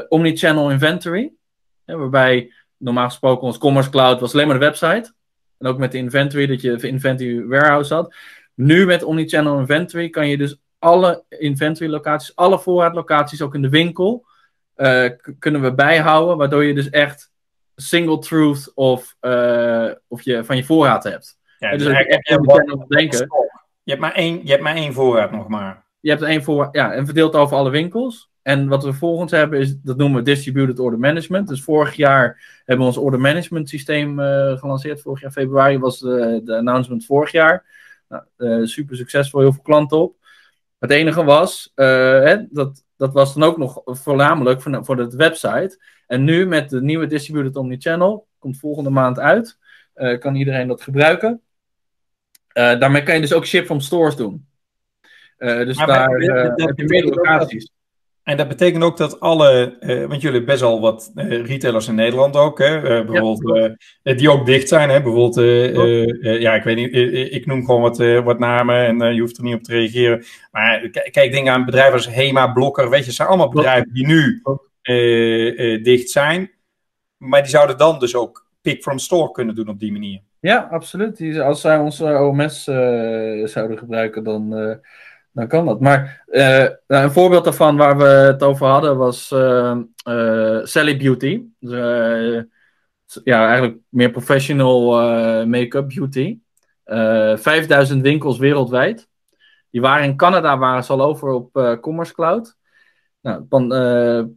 Omnichannel 0.09 0.71
Inventory. 0.71 1.33
waarbij 1.85 2.53
normaal 2.77 3.05
gesproken 3.05 3.47
ons 3.47 3.57
Commerce 3.57 3.89
Cloud 3.89 4.19
was 4.19 4.33
alleen 4.33 4.47
maar 4.47 4.59
de 4.59 4.65
website. 4.65 5.13
En 5.57 5.67
ook 5.67 5.77
met 5.77 5.91
de 5.91 5.97
inventory, 5.97 6.45
dat 6.45 6.61
je 6.61 6.87
inventory 6.87 7.45
warehouse 7.45 7.93
had. 7.93 8.15
Nu 8.53 8.85
met 8.85 9.03
Omnichannel 9.03 9.59
Inventory 9.59 10.09
kan 10.09 10.27
je 10.27 10.37
dus 10.37 10.61
alle 10.79 11.23
inventory 11.29 11.89
locaties, 11.89 12.35
alle 12.35 12.59
voorraadlocaties, 12.59 13.41
ook 13.41 13.55
in 13.55 13.61
de 13.61 13.69
winkel, 13.69 14.25
kunnen 15.39 15.61
we 15.61 15.73
bijhouden. 15.75 16.37
Waardoor 16.37 16.63
je 16.63 16.73
dus 16.73 16.89
echt 16.89 17.33
single 17.75 18.19
truth 18.19 18.71
of, 18.73 19.15
uh, 19.21 19.91
of 20.07 20.21
je 20.21 20.43
van 20.43 20.55
je 20.55 20.63
voorraad 20.63 21.03
hebt. 21.03 21.37
Ja, 21.59 21.71
dus, 21.71 21.83
dus 21.83 21.93
echt 21.93 22.27
je, 22.27 22.85
denken. 22.87 23.27
Je 23.83 23.91
hebt, 23.91 24.01
maar 24.01 24.13
één, 24.13 24.39
je 24.43 24.49
hebt 24.49 24.63
maar 24.63 24.75
één 24.75 24.93
voorraad 24.93 25.31
nog 25.31 25.47
maar. 25.47 25.85
Je 25.99 26.09
hebt 26.09 26.21
één 26.21 26.43
voorraad, 26.43 26.75
ja, 26.75 26.93
en 26.93 27.05
verdeeld 27.05 27.35
over 27.35 27.57
alle 27.57 27.69
winkels. 27.69 28.29
En 28.41 28.67
wat 28.67 28.83
we 28.83 28.93
volgens 28.93 29.31
hebben 29.31 29.59
is, 29.59 29.75
dat 29.81 29.97
noemen 29.97 30.17
we 30.17 30.23
Distributed 30.23 30.79
Order 30.79 30.99
Management. 30.99 31.47
Dus 31.47 31.63
vorig 31.63 31.95
jaar 31.95 32.59
hebben 32.65 32.85
we 32.85 32.91
ons 32.91 33.01
order 33.01 33.19
management 33.19 33.69
systeem 33.69 34.19
uh, 34.19 34.57
gelanceerd. 34.57 35.01
Vorig 35.01 35.21
jaar 35.21 35.31
februari 35.31 35.79
was 35.79 35.99
de, 35.99 36.41
de 36.43 36.57
announcement 36.57 37.05
vorig 37.05 37.31
jaar. 37.31 37.65
Nou, 38.09 38.23
uh, 38.37 38.65
super 38.65 38.95
succesvol, 38.95 39.39
heel 39.39 39.53
veel 39.53 39.61
klanten 39.61 39.97
op. 39.97 40.15
Het 40.79 40.91
enige 40.91 41.23
was, 41.23 41.71
hè, 41.75 42.37
dat, 42.49 42.84
dat 42.97 43.13
was 43.13 43.33
dan 43.33 43.43
ook 43.43 43.57
nog 43.57 43.81
voornamelijk 43.85 44.61
voor, 44.61 44.85
voor 44.85 44.95
de 44.95 45.15
website. 45.15 45.79
En 46.07 46.23
nu 46.23 46.45
met 46.45 46.69
de 46.69 46.81
nieuwe 46.81 47.07
Distributed 47.07 47.55
Omnichannel, 47.55 48.27
komt 48.39 48.59
volgende 48.59 48.89
maand 48.89 49.19
uit, 49.19 49.57
uh, 49.95 50.19
kan 50.19 50.35
iedereen 50.35 50.67
dat 50.67 50.81
gebruiken. 50.81 51.41
Uh, 52.53 52.79
daarmee 52.79 53.03
kan 53.03 53.15
je 53.15 53.21
dus 53.21 53.33
ook 53.33 53.45
ship 53.45 53.65
from 53.65 53.79
stores 53.79 54.15
doen. 54.15 54.47
Uh, 55.37 55.57
dus 55.57 55.77
maar 55.77 55.87
daar 55.87 56.09
heb 56.55 56.77
je 56.77 56.85
meerdere 56.87 57.15
locaties. 57.15 57.71
En 58.25 58.37
dat 58.37 58.47
betekent 58.47 58.83
ook 58.83 58.97
dat 58.97 59.19
alle, 59.19 59.77
uh, 59.79 59.99
want 59.99 60.21
jullie 60.21 60.37
hebben 60.37 60.45
best 60.45 60.61
wel 60.61 60.81
wat 60.81 61.11
uh, 61.15 61.45
retailers 61.45 61.87
in 61.87 61.95
Nederland 61.95 62.35
ook, 62.35 62.59
hè? 62.59 62.77
Uh, 62.77 63.05
bijvoorbeeld, 63.05 63.75
ja, 64.01 64.13
die 64.13 64.31
ook 64.31 64.45
dicht 64.45 64.67
zijn. 64.67 64.89
Hè? 64.89 65.01
Bijvoorbeeld, 65.01 65.35
ja, 66.41 66.55
ik 66.55 66.63
weet 66.63 66.75
niet, 66.75 66.93
ik 67.33 67.45
noem 67.45 67.65
gewoon 67.65 67.81
wat, 67.81 67.97
wat 68.23 68.39
namen 68.39 69.01
en 69.01 69.13
je 69.13 69.21
hoeft 69.21 69.37
er 69.37 69.43
niet 69.43 69.55
op 69.55 69.63
te 69.63 69.71
reageren. 69.71 70.23
Maar 70.51 70.89
kijk, 70.89 71.31
denk 71.31 71.47
aan 71.47 71.65
bedrijven 71.65 71.93
als 71.93 72.09
Hema, 72.09 72.47
Blokker, 72.47 72.89
weet 72.89 73.05
je, 73.05 73.11
zijn 73.11 73.27
allemaal 73.27 73.49
bedrijven 73.49 73.93
die 73.93 74.07
nu 74.07 74.41
dicht 75.83 76.09
zijn. 76.09 76.51
Maar 77.17 77.41
die 77.41 77.51
zouden 77.51 77.77
dan 77.77 77.99
dus 77.99 78.15
ook 78.15 78.47
pick 78.61 78.81
from 78.81 78.99
store 78.99 79.31
kunnen 79.31 79.55
doen 79.55 79.69
op 79.69 79.79
die 79.79 79.91
manier. 79.91 80.21
Ja, 80.39 80.67
absoluut. 80.71 81.39
Als 81.39 81.61
zij 81.61 81.77
onze 81.77 82.05
OMS 82.05 82.63
zouden 83.53 83.77
gebruiken, 83.77 84.23
dan 84.23 84.79
dan 85.35 85.47
kan 85.47 85.65
dat. 85.65 85.79
Maar 85.79 86.23
uh, 86.27 86.67
een 86.87 87.11
voorbeeld 87.11 87.43
daarvan 87.43 87.77
waar 87.77 87.97
we 87.97 88.03
het 88.03 88.43
over 88.43 88.67
hadden 88.67 88.97
was 88.97 89.31
uh, 89.31 89.77
uh, 90.07 90.59
Sally 90.63 90.97
Beauty. 90.97 91.43
Dus, 91.59 92.43
ja, 93.23 93.47
eigenlijk 93.47 93.77
meer 93.89 94.11
professional 94.11 94.91
make-up 95.45 95.89
beauty. 95.89 96.39
5000 96.85 98.01
winkels 98.01 98.37
wereldwijd. 98.37 99.07
Die 99.69 99.81
waren 99.81 100.05
in 100.05 100.17
Canada, 100.17 100.57
waren 100.57 100.83
ze 100.83 100.91
al 100.91 101.01
over 101.01 101.29
op 101.29 101.77
Commerce 101.81 102.13
Cloud. 102.13 102.55
Nou, 103.21 103.45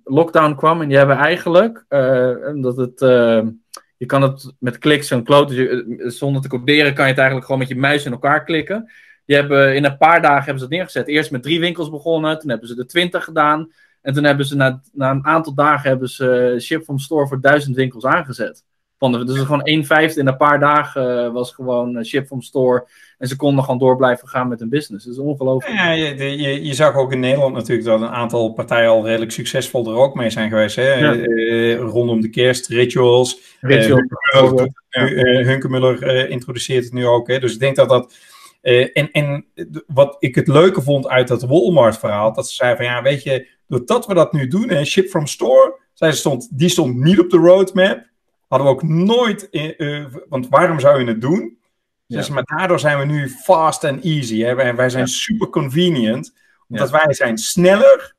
lockdown 0.04 0.54
kwam 0.54 0.80
en 0.82 0.88
die 0.88 0.96
hebben 0.96 1.16
eigenlijk, 1.16 1.84
omdat 2.54 2.76
het 2.76 3.00
je 3.96 4.06
kan 4.06 4.22
het 4.22 4.52
met 4.58 4.78
kliks 4.78 5.10
en 5.10 5.24
kloten, 5.24 6.12
zonder 6.12 6.42
te 6.42 6.48
coderen, 6.48 6.94
kan 6.94 7.04
je 7.04 7.10
het 7.10 7.18
eigenlijk 7.18 7.46
gewoon 7.46 7.60
met 7.60 7.68
je 7.68 7.76
muis 7.76 8.04
in 8.04 8.12
elkaar 8.12 8.44
klikken. 8.44 8.90
Die 9.28 9.36
hebben, 9.36 9.74
in 9.74 9.84
een 9.84 9.96
paar 9.96 10.22
dagen 10.22 10.44
hebben 10.44 10.58
ze 10.58 10.64
het 10.64 10.72
neergezet. 10.72 11.08
Eerst 11.08 11.30
met 11.30 11.42
drie 11.42 11.60
winkels 11.60 11.90
begonnen, 11.90 12.38
toen 12.38 12.50
hebben 12.50 12.68
ze 12.68 12.76
er 12.78 12.86
twintig 12.86 13.24
gedaan. 13.24 13.72
En 14.02 14.14
toen 14.14 14.24
hebben 14.24 14.46
ze 14.46 14.56
na, 14.56 14.80
na 14.92 15.10
een 15.10 15.26
aantal 15.26 15.54
dagen 15.54 15.88
hebben 15.88 16.08
ze 16.08 16.56
Ship 16.60 16.84
from 16.84 16.98
Store 16.98 17.26
voor 17.26 17.40
duizend 17.40 17.76
winkels 17.76 18.04
aangezet. 18.04 18.64
Van 18.98 19.12
de, 19.12 19.24
dus 19.24 19.38
gewoon 19.38 19.60
een 19.62 19.86
vijfde 19.86 20.20
in 20.20 20.26
een 20.26 20.36
paar 20.36 20.60
dagen 20.60 21.24
eh, 21.24 21.32
was 21.32 21.52
gewoon 21.52 21.96
eh, 21.96 22.04
Ship 22.04 22.26
from 22.26 22.42
Store. 22.42 22.88
En 23.18 23.28
ze 23.28 23.36
konden 23.36 23.64
gewoon 23.64 23.78
door 23.78 23.96
blijven 23.96 24.28
gaan 24.28 24.48
met 24.48 24.60
hun 24.60 24.68
business. 24.68 25.04
Dat 25.04 25.14
is 25.14 25.20
ongelooflijk. 25.20 25.76
Ja, 25.76 25.90
je, 25.90 26.38
je, 26.38 26.64
je, 26.64 26.74
zag 26.74 26.94
ook 26.94 27.12
in 27.12 27.20
Nederland 27.20 27.54
natuurlijk 27.54 27.86
dat 27.86 28.00
een 28.00 28.08
aantal 28.08 28.52
partijen 28.52 28.90
al 28.90 29.06
redelijk 29.06 29.32
succesvol 29.32 29.86
er 29.86 29.96
ook 29.96 30.14
mee 30.14 30.30
zijn 30.30 30.48
geweest. 30.48 30.76
Hè? 30.76 30.92
Ja. 30.92 31.14
Uh, 31.14 31.78
rondom 31.78 32.20
de 32.20 32.30
kerst, 32.30 32.68
rituals. 32.68 33.40
Ritual, 33.60 34.02
uh, 34.90 35.46
Hunkemuller 35.46 36.28
introduceert 36.30 36.84
het 36.84 36.92
nu 36.92 37.06
ook. 37.06 37.28
Hè? 37.28 37.38
Dus 37.38 37.52
ik 37.52 37.60
denk 37.60 37.76
dat 37.76 37.88
dat 37.88 38.14
uh, 38.62 38.88
en, 38.92 39.10
en 39.10 39.46
wat 39.86 40.16
ik 40.18 40.34
het 40.34 40.48
leuke 40.48 40.82
vond 40.82 41.08
uit 41.08 41.28
dat 41.28 41.42
Walmart-verhaal, 41.42 42.32
dat 42.32 42.48
ze 42.48 42.54
zeiden 42.54 42.84
van 42.84 42.94
ja, 42.94 43.02
weet 43.02 43.22
je, 43.22 43.48
doordat 43.66 44.06
we 44.06 44.14
dat 44.14 44.32
nu 44.32 44.48
doen, 44.48 44.68
en 44.68 44.86
ship 44.86 45.08
from 45.08 45.26
store, 45.26 45.80
zij 45.92 46.12
stond, 46.12 46.58
die 46.58 46.68
stond 46.68 46.96
niet 46.96 47.18
op 47.18 47.30
de 47.30 47.36
roadmap. 47.36 48.06
Hadden 48.48 48.68
we 48.68 48.74
ook 48.74 48.82
nooit, 48.82 49.48
uh, 49.50 50.06
want 50.28 50.48
waarom 50.48 50.80
zou 50.80 51.00
je 51.00 51.06
het 51.06 51.20
doen? 51.20 51.58
Dus, 52.06 52.28
maar 52.28 52.44
daardoor 52.44 52.80
zijn 52.80 52.98
we 52.98 53.04
nu 53.04 53.28
fast 53.28 53.84
and 53.84 54.04
easy. 54.04 54.40
Hè? 54.40 54.54
Wij, 54.54 54.74
wij 54.74 54.90
zijn 54.90 55.08
super 55.08 55.48
convenient, 55.48 56.34
omdat 56.68 56.90
wij 56.90 57.14
zijn 57.14 57.38
sneller 57.38 58.14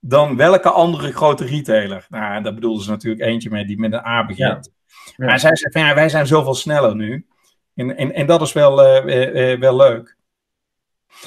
dan 0.00 0.36
welke 0.36 0.70
andere 0.70 1.12
grote 1.12 1.44
retailer. 1.44 2.06
Nou, 2.08 2.42
daar 2.42 2.54
bedoelden 2.54 2.84
ze 2.84 2.90
natuurlijk 2.90 3.22
eentje 3.22 3.50
mee 3.50 3.64
die 3.64 3.78
met 3.78 3.92
een 3.92 4.06
A 4.06 4.26
begint. 4.26 4.72
Maar 5.16 5.40
zij 5.40 5.56
zei 5.56 5.72
van 5.72 5.82
ja, 5.82 5.94
wij 5.94 6.08
zijn 6.08 6.26
zoveel 6.26 6.54
sneller 6.54 6.96
nu. 6.96 7.26
En, 7.74 7.96
en, 7.96 8.12
en 8.12 8.26
dat 8.26 8.40
is 8.42 8.52
wel, 8.52 9.02
uh, 9.04 9.58
wel 9.58 9.76
leuk. 9.76 10.16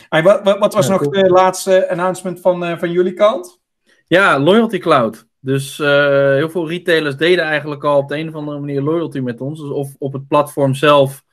Hey, 0.10 0.24
wat, 0.24 0.44
wat, 0.44 0.60
wat, 0.60 0.74
was 0.74 0.90
nog 0.90 1.08
de 1.08 1.30
laatste 1.30 1.90
announcement 1.90 2.40
van, 2.40 2.80
van 2.80 2.92
jullie 2.92 3.14
kant? 3.14 3.62
Ja, 4.08 4.40
Loyalty 4.40 4.78
Cloud. 4.78 5.28
Dus 5.40 5.78
heel 5.78 6.50
veel 6.50 6.70
retailers 6.70 7.18
deden 7.18 7.44
eigenlijk 7.44 7.84
al 7.84 7.98
op 7.98 8.08
de 8.08 8.18
een 8.18 8.28
of 8.28 8.36
andere 8.36 8.60
manier 8.60 8.82
loyalty 8.82 9.20
met 9.20 9.42
ons. 9.42 9.60
Dus 9.60 9.70
of 9.70 9.96
op 10.00 10.14
het 10.14 10.28
platform 10.28 10.74
zelf 10.74 11.24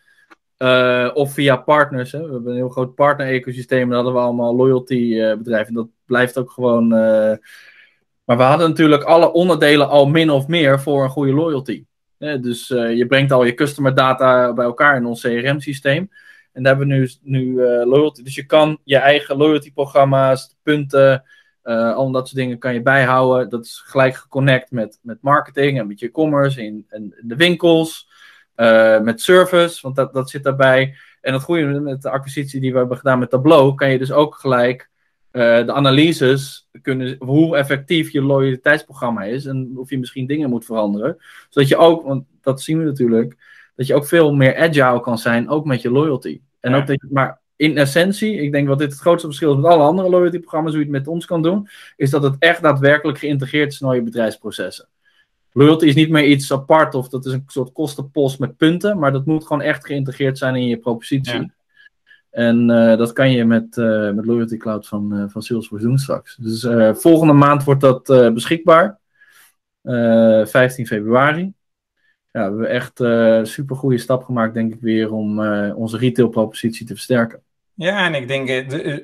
of 1.15 1.33
via 1.33 1.57
partners. 1.57 2.13
Hè. 2.13 2.27
We 2.27 2.33
hebben 2.33 2.51
een 2.51 2.57
heel 2.57 2.69
groot 2.69 2.95
partner-ecosysteem. 2.95 3.87
Daar 3.87 3.97
hadden 3.97 4.15
we 4.15 4.21
allemaal 4.21 4.57
loyalty 4.57 5.35
bedrijven. 5.37 5.75
Dat 5.75 5.89
blijft 6.05 6.39
ook 6.39 6.51
gewoon. 6.51 6.89
maar 8.25 8.37
we 8.37 8.43
hadden 8.43 8.69
natuurlijk 8.69 9.03
alle 9.03 9.33
onderdelen 9.33 9.89
al 9.89 10.07
min 10.07 10.31
of 10.31 10.47
meer 10.47 10.81
voor 10.81 11.05
een 11.05 11.11
goede 11.11 11.33
loyalty 11.33 11.85
dus 12.21 12.71
uh, 12.71 12.97
je 12.97 13.07
brengt 13.07 13.33
al 13.33 13.45
je 13.45 13.55
customer 13.55 13.95
data 13.95 14.53
bij 14.53 14.65
elkaar 14.65 14.97
in 14.97 15.07
ons 15.07 15.21
CRM-systeem. 15.21 16.11
En 16.53 16.63
daar 16.63 16.77
hebben 16.77 16.97
we 16.97 17.01
nu, 17.01 17.11
nu 17.23 17.53
uh, 17.53 17.87
loyalty. 17.87 18.23
Dus 18.23 18.35
je 18.35 18.47
kan 18.47 18.79
je 18.85 18.97
eigen 18.97 19.37
loyalty-programma's, 19.37 20.57
punten, 20.63 21.25
uh, 21.65 21.95
al 21.95 22.11
dat 22.11 22.29
soort 22.29 22.41
dingen 22.41 22.59
kan 22.59 22.75
je 22.75 22.83
bijhouden. 22.83 23.49
Dat 23.49 23.65
is 23.65 23.83
gelijk 23.87 24.15
geconnect 24.15 24.71
met, 24.71 24.99
met 25.03 25.19
marketing 25.21 25.79
en 25.79 25.87
met 25.87 26.01
je 26.01 26.11
commerce 26.11 26.65
in, 26.65 26.87
in, 26.91 27.15
de 27.21 27.37
winkels. 27.37 28.09
met 29.03 29.21
service, 29.21 29.79
want 29.83 29.97
dat, 29.97 30.13
dat 30.13 30.31
zit 30.31 30.43
daarbij. 30.43 30.95
En 31.21 31.33
het 31.33 31.43
goede 31.43 31.81
met 31.81 32.03
de 32.03 32.11
acquisitie 32.11 32.61
die 32.61 32.73
we 32.73 32.79
hebben 32.79 32.97
gedaan 32.97 33.19
met 33.19 33.31
Tableau, 33.31 33.75
kan 33.75 33.91
je 33.91 33.99
dus 33.99 34.13
ook 34.13 34.35
gelijk 34.35 34.90
uh, 35.33 35.67
de 35.67 35.73
analyses 35.73 36.69
kunnen, 36.83 37.17
hoe 37.19 37.57
effectief 37.57 38.11
je 38.13 38.23
loyaliteitsprogramma 38.23 39.23
is 39.23 39.47
en 39.47 39.73
of 39.77 39.91
je 39.91 39.99
misschien 39.99 40.27
dingen 40.27 40.51
moet 40.51 40.65
veranderen. 40.65 41.17
Zodat 41.49 41.69
je 41.69 41.77
ook, 41.77 42.03
want 42.03 42.25
dat 42.41 42.63
zien 42.63 42.79
we 42.79 42.85
natuurlijk, 42.85 43.37
dat 43.77 43.87
je 43.87 43.95
ook 43.95 44.07
veel 44.07 44.35
meer 44.35 44.57
agile 44.57 45.01
kan 45.01 45.19
zijn, 45.19 45.49
ook 45.49 45.65
met 45.65 45.83
je 45.83 45.91
loyalty. 45.91 46.41
En 46.61 46.75
ook 46.75 46.87
dat 46.87 47.01
je, 47.01 47.09
maar 47.11 47.41
in 47.57 47.79
essentie, 47.79 48.37
ik 48.37 48.53
denk 48.53 48.69
wat 48.69 48.79
dit 48.79 48.91
het 48.91 49.01
grootste 49.01 49.27
verschil 49.27 49.51
is 49.51 49.57
met 49.57 49.71
alle 49.71 49.83
andere 49.83 50.09
loyalty-programma's, 50.09 50.71
hoe 50.73 50.81
je 50.81 50.87
het 50.87 50.99
met 50.99 51.09
ons 51.09 51.27
kan 51.27 51.43
doen, 51.43 51.69
is 51.97 52.11
dat 52.11 52.23
het 52.23 52.37
echt 52.39 52.63
daadwerkelijk 52.63 53.19
geïntegreerd 53.19 53.73
is 53.73 53.81
in 53.81 53.87
al 53.87 53.95
je 53.95 54.03
bedrijfsprocessen. 54.03 54.89
Loyalty 55.53 55.87
is 55.87 55.95
niet 55.95 56.11
meer 56.11 56.25
iets 56.25 56.53
apart 56.53 56.95
of 56.95 57.09
dat 57.09 57.27
is 57.27 57.33
een 57.33 57.45
soort 57.47 57.73
kostenpost 57.73 58.39
met 58.39 58.57
punten, 58.57 58.99
maar 58.99 59.13
dat 59.13 59.27
moet 59.27 59.47
gewoon 59.47 59.63
echt 59.63 59.87
geïntegreerd 59.87 60.39
zijn 60.39 60.57
in 60.57 60.67
je 60.67 60.77
propositie. 60.77 61.53
En 62.31 62.71
uh, 62.71 62.97
dat 62.97 63.13
kan 63.13 63.31
je 63.31 63.45
met, 63.45 63.77
uh, 63.77 64.11
met 64.11 64.27
Loyalty 64.27 64.57
Cloud 64.57 64.89
van, 64.89 65.15
uh, 65.15 65.25
van 65.29 65.43
Salesforce 65.43 65.85
doen 65.85 65.99
straks. 65.99 66.37
Dus 66.37 66.67
volgende 67.01 67.33
maand 67.33 67.65
wordt 67.65 67.81
dat 67.81 68.33
beschikbaar. 68.35 68.99
15 69.83 70.87
februari. 70.87 71.53
Ja, 72.33 72.53
we 72.53 72.57
hebben 72.57 72.69
echt 72.69 73.01
een 73.01 73.47
super 73.47 73.77
goede 73.77 73.99
stap 73.99 74.25
gemaakt, 74.25 74.55
denk 74.55 74.75
ik 74.75 74.81
weer, 74.81 75.13
om 75.13 75.41
onze 75.75 75.97
retailpropositie 75.97 76.87
te 76.87 76.95
versterken. 76.95 77.43
Ja, 77.75 78.07
en 78.07 78.15
ik 78.15 78.29
denk, 78.29 78.49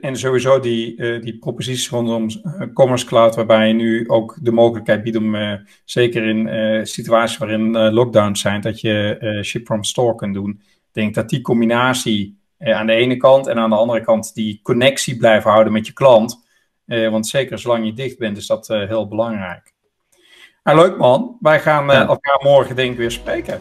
en 0.01 0.17
sowieso 0.17 0.61
die, 0.61 1.21
die 1.21 1.39
proposities 1.39 1.89
rondom 1.89 2.29
Commerce 2.75 3.07
Cloud, 3.07 3.35
waarbij 3.35 3.69
je 3.69 3.75
nu 3.75 4.09
ook 4.09 4.39
de 4.41 4.53
mogelijkheid 4.53 5.03
biedt 5.03 5.17
om, 5.17 5.37
zeker 5.85 6.25
in 6.25 6.87
situaties 6.87 7.39
waarin 7.39 7.71
lockdowns 7.93 8.41
zijn, 8.41 8.61
dat 8.61 8.81
je 8.81 9.41
ship 9.45 9.67
from 9.67 9.85
store 9.85 10.15
kunt 10.15 10.35
doen. 10.35 10.61
Ik 10.61 10.93
denk 10.93 11.15
dat 11.15 11.29
die 11.29 11.41
combinatie 11.41 12.37
aan 12.59 12.87
de 12.87 12.93
ene 12.93 13.17
kant. 13.17 13.47
En 13.47 13.59
aan 13.59 13.71
de 13.71 13.77
andere 13.77 14.01
kant 14.01 14.35
die 14.35 14.61
connectie 14.63 15.17
blijven 15.17 15.51
houden 15.51 15.73
met 15.73 15.87
je 15.87 15.93
klant. 15.93 16.45
Uh, 16.87 17.11
want 17.11 17.27
zeker 17.27 17.59
zolang 17.59 17.85
je 17.85 17.93
dicht 17.93 18.19
bent, 18.19 18.37
is 18.37 18.47
dat 18.47 18.69
uh, 18.69 18.89
heel 18.89 19.09
belangrijk. 19.09 19.75
Nou, 20.63 20.79
leuk 20.79 20.97
man. 20.97 21.37
Wij 21.41 21.61
gaan 21.61 21.91
elkaar 21.91 22.41
morgen 22.43 22.77
denk 22.77 22.93
ik 22.93 22.99
weer 22.99 23.11
spreken. 23.11 23.61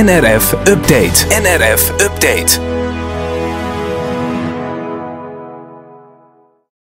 NRF 0.00 0.54
Update. 0.64 1.28
NRF 1.30 1.82
Update. 1.98 2.69